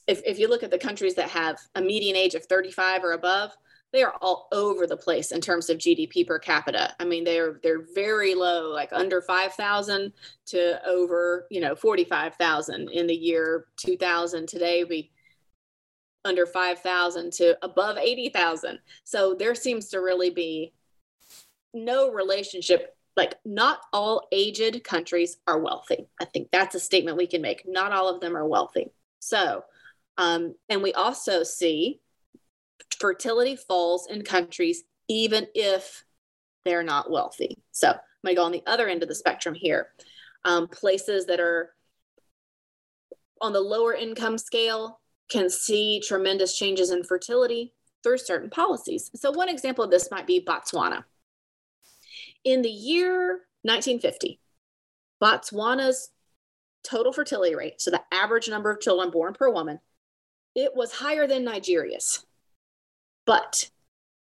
[0.09, 3.13] if, if you look at the countries that have a median age of 35 or
[3.13, 3.53] above,
[3.93, 6.95] they are all over the place in terms of GDP per capita.
[7.01, 10.13] I mean, they're they're very low, like under 5,000
[10.47, 14.47] to over, you know, 45,000 in the year 2000.
[14.49, 15.11] Today we
[16.25, 18.79] under 5,000 to above 80,000.
[19.05, 20.75] So there seems to really be
[21.73, 26.07] no relationship like not all aged countries are wealthy.
[26.21, 27.65] I think that's a statement we can make.
[27.67, 28.93] Not all of them are wealthy.
[29.19, 29.65] So,
[30.17, 32.01] um, and we also see
[33.01, 36.05] fertility falls in countries even if
[36.65, 37.63] they're not wealthy.
[37.73, 39.89] So I'm going to go on the other end of the spectrum here.
[40.45, 41.71] Um, places that are
[43.41, 47.73] on the lower income scale can see tremendous changes in fertility
[48.03, 49.11] through certain policies.
[49.15, 51.05] So, one example of this might be Botswana.
[52.45, 54.41] In the year 1950,
[55.23, 56.11] Botswana's
[56.83, 59.79] total fertility rate, so the average number of children born per woman,
[60.55, 62.25] it was higher than Nigeria's.
[63.31, 63.71] But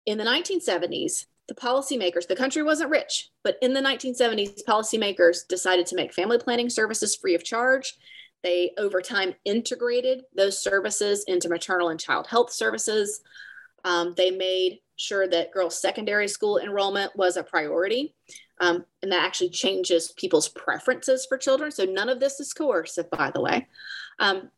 [0.04, 5.86] in the 1970s, the policymakers, the country wasn't rich, but in the 1970s, policymakers decided
[5.86, 7.94] to make family planning services free of charge.
[8.42, 13.20] They, over time, integrated those services into maternal and child health services.
[13.84, 18.16] Um, they made sure that girls' secondary school enrollment was a priority.
[18.60, 21.70] Um, and that actually changes people's preferences for children.
[21.70, 23.68] So none of this is coercive, by the way.
[24.18, 24.50] Um,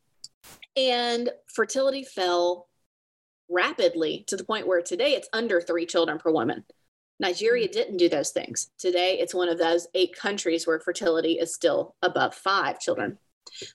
[0.75, 2.68] and fertility fell
[3.49, 6.65] rapidly to the point where today it's under three children per woman.
[7.21, 7.73] Nigeria mm-hmm.
[7.73, 8.71] didn't do those things.
[8.79, 13.19] Today it's one of those eight countries where fertility is still above five children.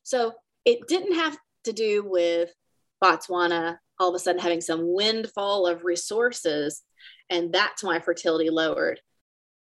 [0.04, 0.34] So
[0.66, 2.50] it didn't have to do with
[3.04, 6.82] Botswana all of a sudden having some windfall of resources,
[7.30, 9.00] and that's why fertility lowered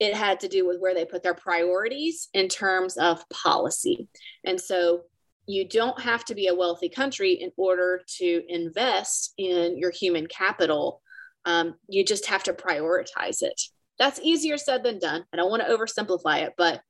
[0.01, 4.09] it had to do with where they put their priorities in terms of policy.
[4.45, 5.03] And so
[5.47, 10.27] you don't have to be a wealthy country in order to invest in your human
[10.27, 11.03] capital.
[11.45, 13.61] Um, you just have to prioritize it.
[13.99, 15.25] That's easier said than done.
[15.33, 16.81] I don't want to oversimplify it, but,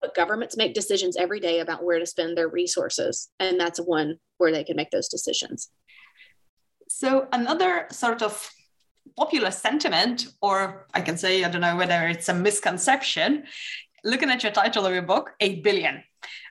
[0.00, 3.30] but governments make decisions every day about where to spend their resources.
[3.40, 5.68] And that's one where they can make those decisions.
[6.88, 8.50] So, another sort of
[9.16, 13.44] popular sentiment, or I can say, I don't know whether it's a misconception,
[14.04, 16.04] looking at your title of your book, 8 billion.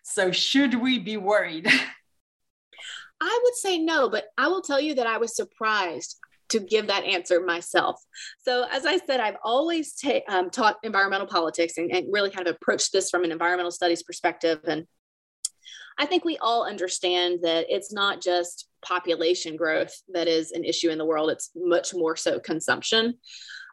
[0.04, 1.68] So, should we be worried?
[3.22, 6.18] I would say no, but I will tell you that I was surprised
[6.50, 8.02] to give that answer myself.
[8.40, 12.48] So, as I said, I've always ta- um, taught environmental politics and, and really kind
[12.48, 14.60] of approached this from an environmental studies perspective.
[14.66, 14.86] And
[15.98, 20.90] I think we all understand that it's not just population growth that is an issue
[20.90, 23.16] in the world, it's much more so consumption.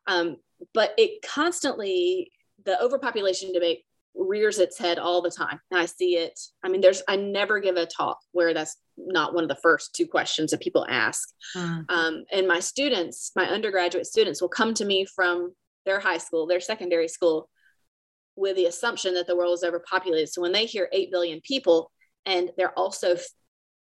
[0.06, 0.36] Um,
[0.74, 2.30] but it constantly,
[2.64, 3.84] the overpopulation debate
[4.18, 5.60] rears its head all the time.
[5.70, 6.38] And I see it.
[6.62, 9.94] I mean, there's, I never give a talk where that's not one of the first
[9.94, 11.28] two questions that people ask.
[11.56, 11.84] Mm.
[11.88, 15.54] Um, and my students, my undergraduate students, will come to me from
[15.86, 17.48] their high school, their secondary school,
[18.36, 20.28] with the assumption that the world is overpopulated.
[20.28, 21.90] So when they hear 8 billion people,
[22.26, 23.26] and they're also f-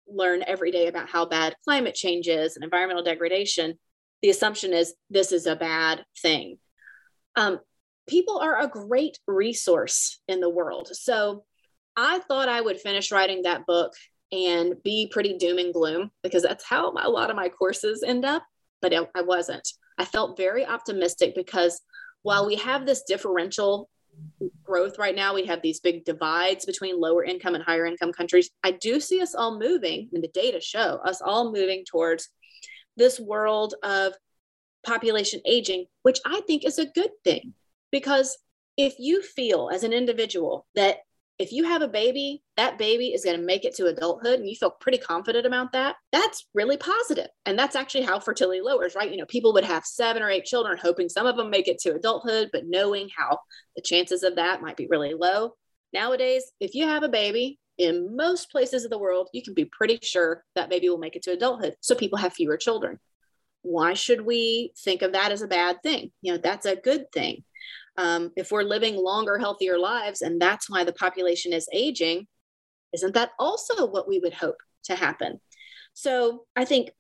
[0.07, 3.74] learn every day about how bad climate change is and environmental degradation
[4.22, 6.59] the assumption is this is a bad thing
[7.34, 7.59] um,
[8.09, 11.45] people are a great resource in the world so
[11.97, 13.93] i thought i would finish writing that book
[14.33, 18.25] and be pretty doom and gloom because that's how a lot of my courses end
[18.25, 18.43] up
[18.83, 21.81] but I wasn't i felt very optimistic because
[22.23, 23.89] while we have this differential
[24.65, 25.35] growth right now.
[25.35, 28.51] We have these big divides between lower income and higher income countries.
[28.63, 32.29] I do see us all moving, and the data show us all moving towards
[32.97, 34.15] this world of
[34.85, 37.55] population aging, which I think is a good thing.
[37.97, 38.37] Because
[38.77, 40.99] if you feel as an individual that
[41.39, 44.47] if you have a baby, that baby is going to make it to adulthood and
[44.47, 47.29] you feel pretty confident about that, that's really positive.
[47.47, 49.11] And that's actually how fertility lowers, right?
[49.11, 51.79] You know, people would have seven or eight children, hoping some of them make it
[51.85, 53.39] to adulthood, but knowing how
[53.77, 55.55] the chances of that might be really low.
[55.95, 59.65] Nowadays, if you have a baby, in most places of the world, you can be
[59.65, 61.77] pretty sure that baby will make it to adulthood.
[61.81, 62.99] So people have fewer children.
[63.63, 66.13] Why should we think of that as a bad thing?
[66.21, 67.43] You know, that's a good thing
[67.99, 72.27] um, if we're living longer, healthier lives, and that's why the population is aging,
[72.93, 75.41] isn't that also what we would hope to happen?
[75.95, 76.91] So I think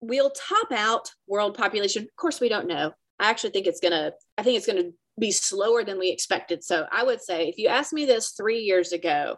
[0.00, 2.02] we'll top out world population.
[2.02, 2.92] Of course, we don't know.
[3.18, 4.12] I actually think it's gonna.
[4.38, 6.64] I think it's gonna be slower than we expected.
[6.64, 9.36] So I would say, if you asked me this three years ago,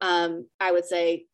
[0.00, 1.26] um, I would say,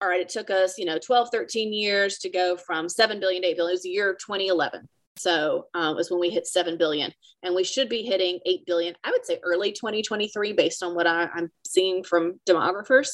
[0.00, 3.42] all right, it took us, you know, 12, 13 years to go from 7 billion
[3.42, 3.70] to 8 billion.
[3.70, 4.88] It was the year 2011.
[5.16, 8.94] So um, was when we hit 7 billion and we should be hitting 8 billion.
[9.04, 13.08] I would say early 2023 based on what I, I'm seeing from demographers.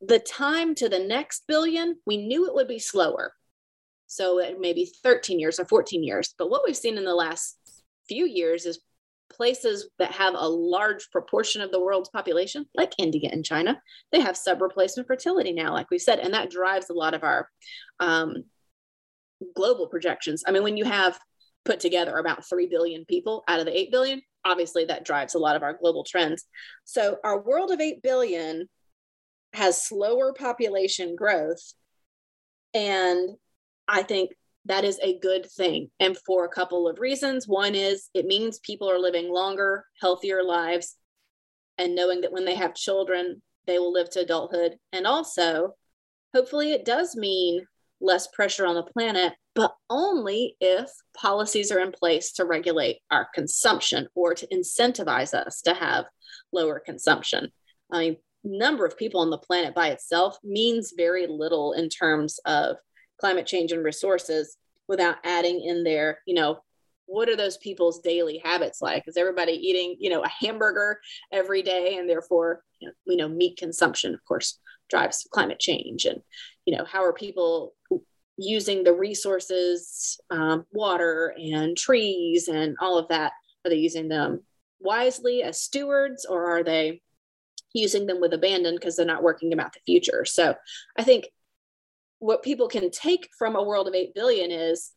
[0.00, 3.32] The time to the next billion, we knew it would be slower.
[4.06, 6.34] So it may be 13 years or 14 years.
[6.38, 7.58] But what we've seen in the last
[8.06, 8.80] few years is
[9.30, 13.80] places that have a large proportion of the world's population, like India and China,
[14.12, 17.24] they have sub replacement fertility now, like we said, and that drives a lot of
[17.24, 17.48] our
[18.00, 18.44] um,
[19.54, 20.42] global projections.
[20.46, 21.18] I mean, when you have
[21.64, 25.38] put together about 3 billion people out of the 8 billion, obviously that drives a
[25.38, 26.44] lot of our global trends.
[26.84, 28.68] So our world of 8 billion
[29.54, 31.74] has slower population growth.
[32.74, 33.30] And
[33.88, 34.32] I think
[34.66, 35.90] that is a good thing.
[36.00, 37.46] And for a couple of reasons.
[37.46, 40.96] One is it means people are living longer, healthier lives,
[41.78, 44.76] and knowing that when they have children, they will live to adulthood.
[44.92, 45.74] And also,
[46.34, 47.66] hopefully, it does mean
[48.04, 53.28] less pressure on the planet, but only if policies are in place to regulate our
[53.34, 56.04] consumption or to incentivize us to have
[56.52, 57.50] lower consumption.
[57.90, 62.38] I mean, number of people on the planet by itself means very little in terms
[62.44, 62.76] of
[63.18, 66.58] climate change and resources without adding in there, you know,
[67.06, 69.04] what are those people's daily habits like?
[69.06, 71.00] Is everybody eating, you know, a hamburger
[71.32, 74.58] every day, and therefore, you know, we know meat consumption, of course,
[74.90, 76.04] drives climate change.
[76.04, 76.20] And
[76.66, 77.74] you know, how are people
[78.36, 83.32] using the resources, um, water and trees and all of that?
[83.64, 84.42] Are they using them
[84.80, 87.00] wisely as stewards, or are they
[87.72, 90.24] using them with abandon because they're not working about the future?
[90.24, 90.54] So,
[90.98, 91.28] I think
[92.18, 94.92] what people can take from a world of 8 billion is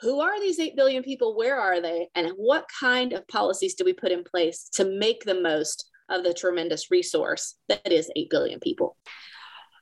[0.00, 1.36] who are these 8 billion people?
[1.36, 2.08] Where are they?
[2.14, 6.22] And what kind of policies do we put in place to make the most of
[6.22, 8.96] the tremendous resource that is 8 billion people?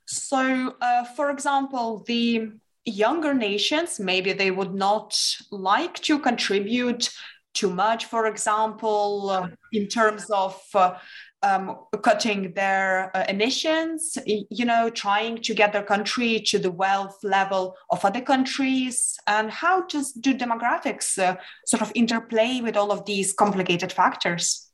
[0.07, 2.51] So, uh, for example, the
[2.85, 5.19] younger nations, maybe they would not
[5.51, 7.11] like to contribute
[7.55, 10.95] too much, for example, uh, in terms of uh,
[11.43, 17.19] um, cutting their uh, emissions, you know, trying to get their country to the wealth
[17.23, 19.17] level of other countries?
[19.27, 21.37] And how does do demographics uh,
[21.67, 24.66] sort of interplay with all of these complicated factors?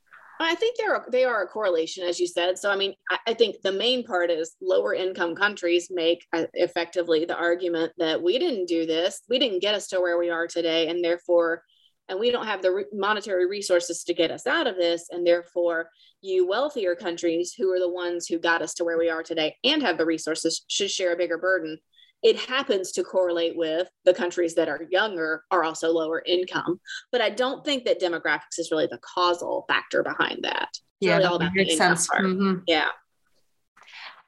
[0.44, 2.58] I think they're they are a correlation, as you said.
[2.58, 6.44] So, I mean, I, I think the main part is lower income countries make uh,
[6.54, 10.30] effectively the argument that we didn't do this, we didn't get us to where we
[10.30, 11.62] are today, and therefore
[12.08, 15.26] and we don't have the re- monetary resources to get us out of this and
[15.26, 15.88] therefore
[16.20, 19.56] you wealthier countries who are the ones who got us to where we are today
[19.64, 21.78] and have the resources should share a bigger burden
[22.22, 27.20] it happens to correlate with the countries that are younger are also lower income but
[27.20, 31.38] i don't think that demographics is really the causal factor behind that it's yeah really
[31.38, 32.58] that makes sense mm-hmm.
[32.66, 32.88] yeah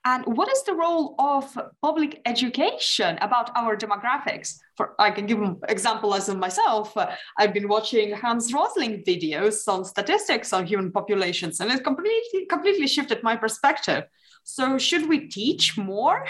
[0.06, 4.58] and what is the role of public education about our demographics?
[4.76, 6.94] For I can give an example as of myself.
[7.38, 12.86] I've been watching Hans Rosling videos on statistics on human populations, and it completely completely
[12.86, 14.04] shifted my perspective.
[14.42, 16.26] So, should we teach more?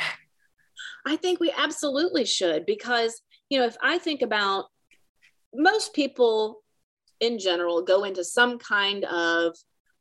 [1.06, 4.66] I think we absolutely should because you know if I think about
[5.54, 6.62] most people
[7.20, 9.56] in general go into some kind of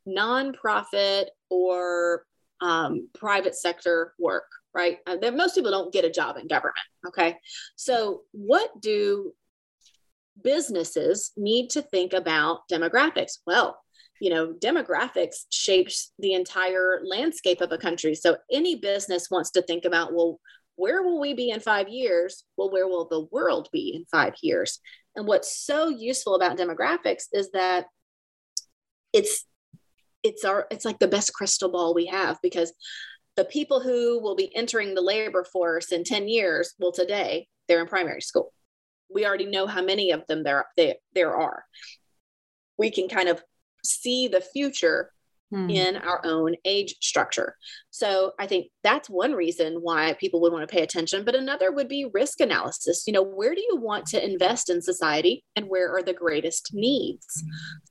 [0.06, 2.24] nonprofit or
[2.60, 4.44] um, private sector work,
[4.74, 4.98] right?
[5.06, 6.76] Uh, that most people don't get a job in government.
[7.06, 7.36] Okay.
[7.76, 9.32] So, what do
[10.42, 13.38] businesses need to think about demographics?
[13.46, 13.78] Well,
[14.20, 18.14] you know, demographics shapes the entire landscape of a country.
[18.14, 20.40] So, any business wants to think about, well,
[20.76, 22.44] where will we be in five years?
[22.56, 24.80] Well, where will the world be in five years?
[25.16, 27.86] And what's so useful about demographics is that
[29.12, 29.44] it's
[30.22, 32.72] it's our it's like the best crystal ball we have because
[33.36, 37.80] the people who will be entering the labor force in 10 years well today they're
[37.80, 38.52] in primary school
[39.14, 41.64] we already know how many of them there they, there are
[42.76, 43.42] we can kind of
[43.84, 45.10] see the future
[45.54, 45.70] hmm.
[45.70, 47.56] in our own age structure.
[47.90, 51.24] So I think that's one reason why people would want to pay attention.
[51.24, 53.04] But another would be risk analysis.
[53.06, 56.70] You know, where do you want to invest in society and where are the greatest
[56.72, 57.26] needs?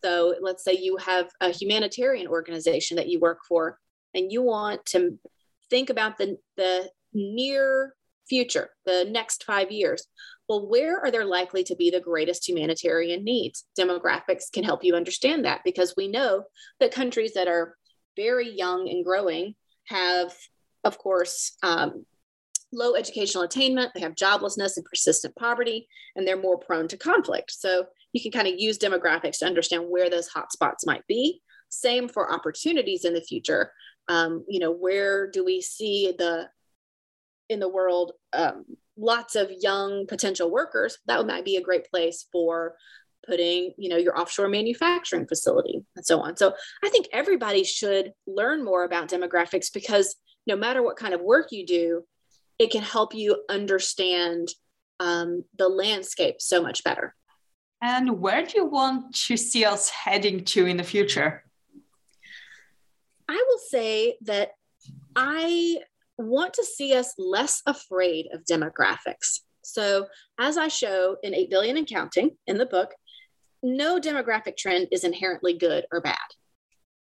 [0.03, 3.77] So let's say you have a humanitarian organization that you work for
[4.13, 5.17] and you want to
[5.69, 7.93] think about the, the near
[8.27, 10.05] future, the next five years.
[10.49, 13.65] Well, where are there likely to be the greatest humanitarian needs?
[13.79, 16.43] Demographics can help you understand that because we know
[16.79, 17.77] that countries that are
[18.15, 20.33] very young and growing have,
[20.83, 22.05] of course, um,
[22.73, 27.51] low educational attainment, they have joblessness and persistent poverty, and they're more prone to conflict.
[27.51, 31.41] So you can kind of use demographics to understand where those hotspots might be.
[31.69, 33.71] Same for opportunities in the future.
[34.07, 36.49] Um, you know, where do we see the
[37.49, 38.65] in the world um,
[38.97, 42.75] lots of young potential workers, that might be a great place for
[43.25, 46.35] putting you know your offshore manufacturing facility and so on.
[46.35, 51.21] So i think everybody should learn more about demographics because no matter what kind of
[51.21, 52.03] work you do
[52.59, 54.49] it can help you understand
[54.99, 57.15] um, the landscape so much better.
[57.81, 61.43] And where do you want to see us heading to in the future?
[63.27, 64.51] I will say that
[65.15, 65.77] i
[66.17, 69.39] want to see us less afraid of demographics.
[69.63, 70.07] So,
[70.39, 72.93] as I show in 8 billion and counting in the book,
[73.61, 76.17] no demographic trend is inherently good or bad.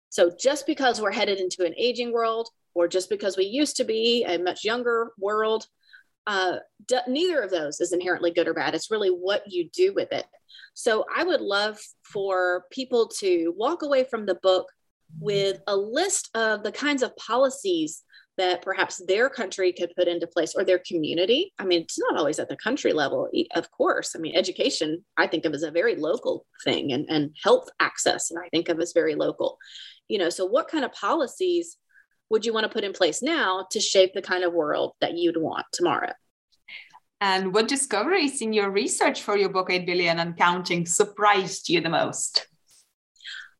[0.09, 3.83] So, just because we're headed into an aging world, or just because we used to
[3.83, 5.67] be a much younger world,
[6.27, 8.75] uh, d- neither of those is inherently good or bad.
[8.75, 10.25] It's really what you do with it.
[10.73, 14.67] So, I would love for people to walk away from the book
[15.19, 18.03] with a list of the kinds of policies
[18.39, 21.53] that perhaps their country could put into place or their community.
[21.59, 24.15] I mean, it's not always at the country level, of course.
[24.15, 28.31] I mean, education, I think of as a very local thing, and, and health access,
[28.31, 29.57] and I think of as very local.
[30.07, 31.75] You know, so what kind of policies
[32.29, 35.17] would you want to put in place now to shape the kind of world that
[35.17, 36.13] you'd want tomorrow?
[37.19, 41.81] And what discoveries in your research for your book, 8 Billion and Counting, surprised you
[41.81, 42.47] the most?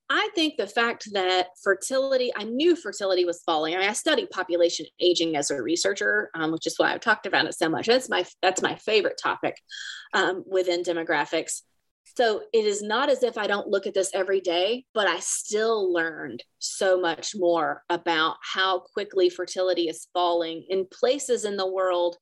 [0.10, 3.76] I think the fact that fertility, I knew fertility was falling.
[3.76, 7.28] I mean, I studied population aging as a researcher, um, which is why I've talked
[7.28, 7.86] about it so much.
[7.86, 9.56] That's my that's my favorite topic
[10.14, 11.62] um, within demographics.
[12.18, 15.20] So it is not as if I don't look at this every day, but I
[15.20, 21.72] still learned so much more about how quickly fertility is falling in places in the
[21.72, 22.18] world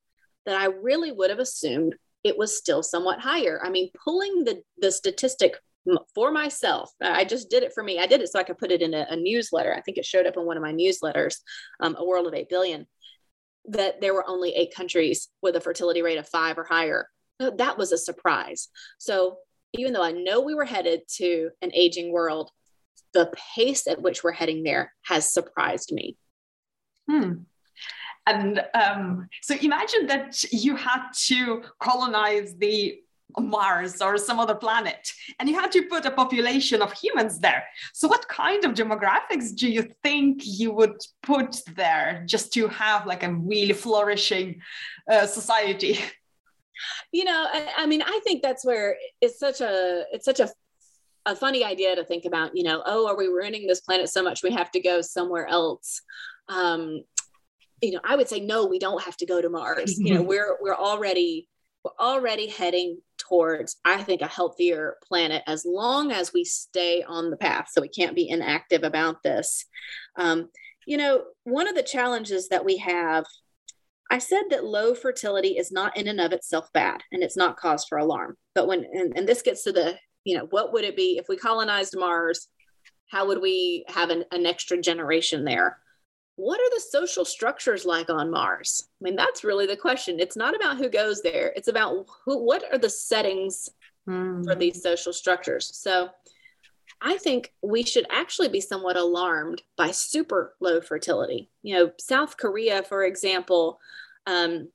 [0.45, 3.61] that I really would have assumed it was still somewhat higher.
[3.63, 5.55] I mean, pulling the the statistic
[6.13, 6.91] for myself.
[7.01, 7.99] I just did it for me.
[7.99, 9.73] I did it so I could put it in a, a newsletter.
[9.73, 11.37] I think it showed up in one of my newsletters,
[11.79, 12.87] um, A World of 8 Billion,
[13.69, 17.09] that there were only eight countries with a fertility rate of five or higher.
[17.39, 18.69] That was a surprise.
[18.97, 19.37] So
[19.73, 22.49] even though I know we were headed to an aging world,
[23.13, 26.17] the pace at which we're heading there has surprised me.
[27.09, 27.33] Hmm.
[28.25, 32.99] And um, so imagine that you had to colonize the
[33.39, 37.63] Mars or some other planet, and you had to put a population of humans there.
[37.93, 43.05] So, what kind of demographics do you think you would put there just to have
[43.05, 44.61] like a really flourishing
[45.11, 45.99] uh, society?
[47.11, 50.49] You know, I, I mean, I think that's where it's such a it's such a
[51.25, 52.55] a funny idea to think about.
[52.55, 55.47] You know, oh, are we ruining this planet so much we have to go somewhere
[55.47, 56.01] else?
[56.47, 57.01] Um,
[57.81, 59.99] you know, I would say no, we don't have to go to Mars.
[59.99, 61.47] you know, we're we're already
[61.83, 67.29] we're already heading towards, I think, a healthier planet as long as we stay on
[67.29, 67.67] the path.
[67.71, 69.65] So we can't be inactive about this.
[70.17, 70.49] Um,
[70.85, 73.25] you know, one of the challenges that we have,
[74.09, 77.57] I said that low fertility is not in and of itself bad and it's not
[77.57, 78.37] cause for alarm.
[78.55, 81.25] But when, and, and this gets to the, you know, what would it be if
[81.27, 82.47] we colonized Mars?
[83.09, 85.77] How would we have an, an extra generation there?
[86.37, 88.87] What are the social structures like on Mars?
[89.01, 90.19] I mean, that's really the question.
[90.19, 91.51] It's not about who goes there.
[91.55, 93.69] It's about who, what are the settings
[94.07, 94.45] mm.
[94.45, 95.75] for these social structures.
[95.75, 96.09] So
[97.01, 101.49] I think we should actually be somewhat alarmed by super low fertility.
[101.63, 103.79] You know, South Korea, for example,
[104.27, 104.69] um,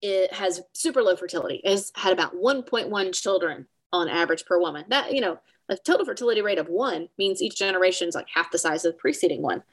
[0.00, 1.60] it has super low fertility.
[1.64, 4.84] It has had about 1.1 children on average per woman.
[4.90, 8.52] That, you know, a total fertility rate of one means each generation is like half
[8.52, 9.64] the size of the preceding one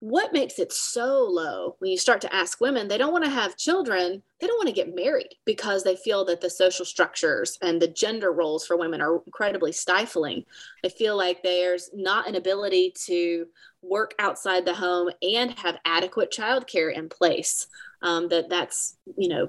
[0.00, 3.30] what makes it so low when you start to ask women they don't want to
[3.30, 7.58] have children they don't want to get married because they feel that the social structures
[7.60, 10.42] and the gender roles for women are incredibly stifling
[10.82, 13.46] they feel like there's not an ability to
[13.82, 17.66] work outside the home and have adequate childcare in place
[18.02, 19.48] um, that that's you know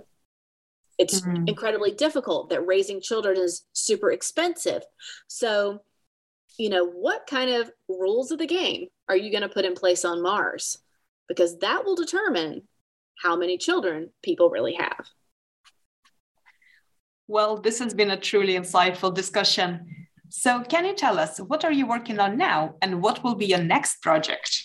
[0.98, 1.46] it's mm-hmm.
[1.48, 4.84] incredibly difficult that raising children is super expensive
[5.28, 5.80] so
[6.58, 9.76] you know, what kind of rules of the game are you going to put in
[9.76, 10.78] place on Mars?
[11.28, 12.64] Because that will determine
[13.22, 15.06] how many children people really have.
[17.28, 20.08] Well, this has been a truly insightful discussion.
[20.30, 23.46] So, can you tell us what are you working on now and what will be
[23.46, 24.64] your next project?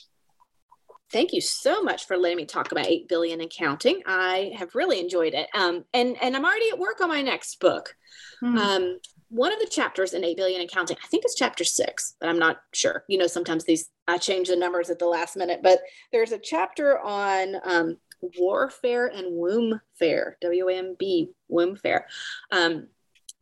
[1.12, 4.02] Thank you so much for letting me talk about 8 billion and counting.
[4.06, 5.48] I have really enjoyed it.
[5.54, 7.94] Um, and, and I'm already at work on my next book.
[8.40, 8.58] Hmm.
[8.58, 8.98] Um,
[9.28, 12.28] one of the chapters in 8 billion and counting I think it's chapter six, but
[12.28, 13.04] I'm not sure.
[13.08, 15.80] You know, sometimes these, I change the numbers at the last minute, but
[16.12, 17.96] there's a chapter on um,
[18.38, 22.06] warfare and womb fair, W A M B, womb fair.
[22.50, 22.88] Um,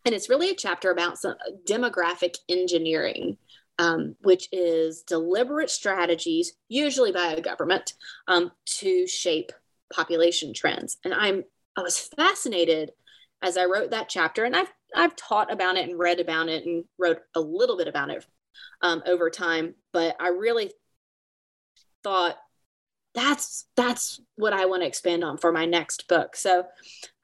[0.04, 1.34] and it's really a chapter about some
[1.66, 3.38] demographic engineering,
[3.78, 7.94] um, which is deliberate strategies, usually by a government,
[8.28, 9.52] um, to shape
[9.92, 10.98] population trends.
[11.04, 11.44] And I'm
[11.76, 12.92] I was fascinated
[13.42, 16.64] as I wrote that chapter, and I've I've taught about it and read about it
[16.66, 18.24] and wrote a little bit about it
[18.82, 20.72] um, over time, but I really
[22.02, 22.36] thought
[23.14, 26.34] that's that's what I want to expand on for my next book.
[26.36, 26.64] So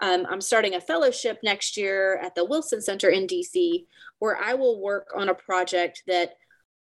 [0.00, 3.86] um, I'm starting a fellowship next year at the Wilson Center in DC,
[4.20, 6.34] where I will work on a project that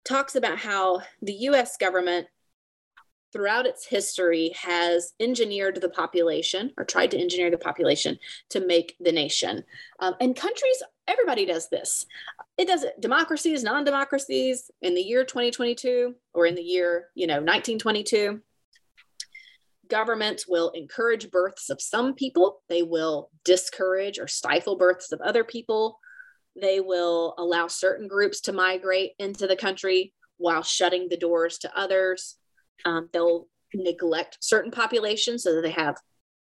[0.04, 1.78] talks about how the U.S.
[1.78, 2.28] government
[3.38, 8.18] throughout its history has engineered the population or tried to engineer the population
[8.50, 9.64] to make the nation.
[10.00, 12.08] Um, and countries, everybody does this.
[12.58, 17.28] It does it, democracies, non democracies, in the year 2022 or in the year, you
[17.28, 18.42] know, 1922.
[19.88, 22.64] Governments will encourage births of some people.
[22.70, 26.00] They will discourage or stifle births of other people.
[26.60, 31.80] They will allow certain groups to migrate into the country while shutting the doors to
[31.80, 32.38] others
[32.86, 35.98] um, they'll neglect certain populations so that they have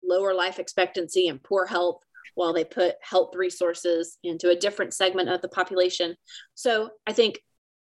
[0.02, 2.02] lower life expectancy and poor health
[2.34, 6.16] while they put health resources into a different segment of the population.
[6.54, 7.40] So I think,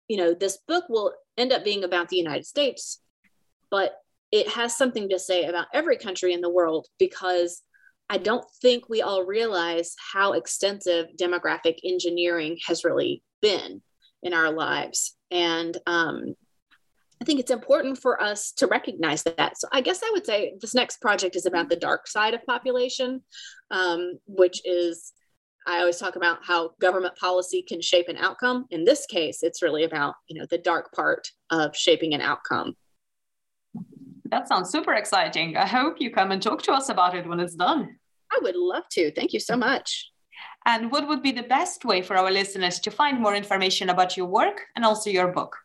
[0.08, 3.00] you know, this book will end up being about the United States,
[3.70, 3.94] but
[4.32, 7.62] it has something to say about every country in the world because
[8.08, 13.82] I don't think we all realize how extensive demographic engineering has really been
[14.22, 15.16] in our lives.
[15.30, 16.34] And um,
[17.20, 19.58] I think it's important for us to recognize that.
[19.58, 22.44] So I guess I would say this next project is about the dark side of
[22.46, 23.22] population,
[23.70, 25.12] um, which is
[25.66, 28.64] I always talk about how government policy can shape an outcome.
[28.70, 32.74] In this case, it's really about you know the dark part of shaping an outcome.
[34.24, 35.56] That sounds super exciting.
[35.56, 37.96] I hope you come and talk to us about it when it's done.
[38.32, 39.10] I would love to.
[39.12, 40.10] Thank you so much.
[40.66, 44.16] And what would be the best way for our listeners to find more information about
[44.16, 45.56] your work and also your book?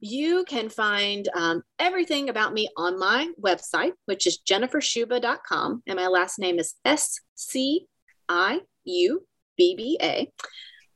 [0.00, 5.82] You can find um, everything about me on my website, which is jennifersciubba.com.
[5.86, 7.86] And my last name is S C
[8.28, 9.26] I U
[9.58, 10.30] B B A.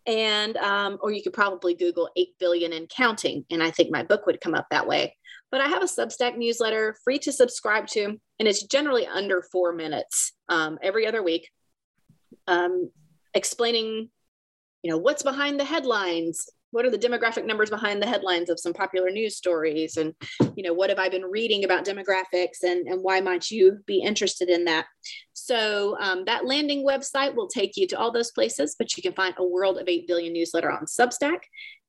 [0.06, 3.44] And, um, or you could probably Google 8 billion and counting.
[3.50, 5.16] And I think my book would come up that way.
[5.50, 9.72] But I have a Substack newsletter free to subscribe to, and it's generally under four
[9.72, 11.48] minutes um, every other week,
[12.48, 12.90] um,
[13.34, 14.10] explaining,
[14.82, 18.58] you know, what's behind the headlines, what are the demographic numbers behind the headlines of
[18.58, 20.12] some popular news stories and
[20.56, 24.00] you know what have i been reading about demographics and, and why might you be
[24.00, 24.86] interested in that
[25.32, 29.12] so um, that landing website will take you to all those places but you can
[29.12, 31.42] find a world of 8 billion newsletter on substack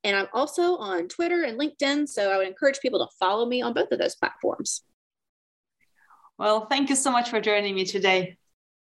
[0.04, 2.08] and I'm also on Twitter and LinkedIn.
[2.08, 4.84] So I would encourage people to follow me on both of those platforms.
[6.38, 8.38] Well, thank you so much for joining me today.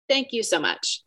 [0.07, 1.03] Thank you so much.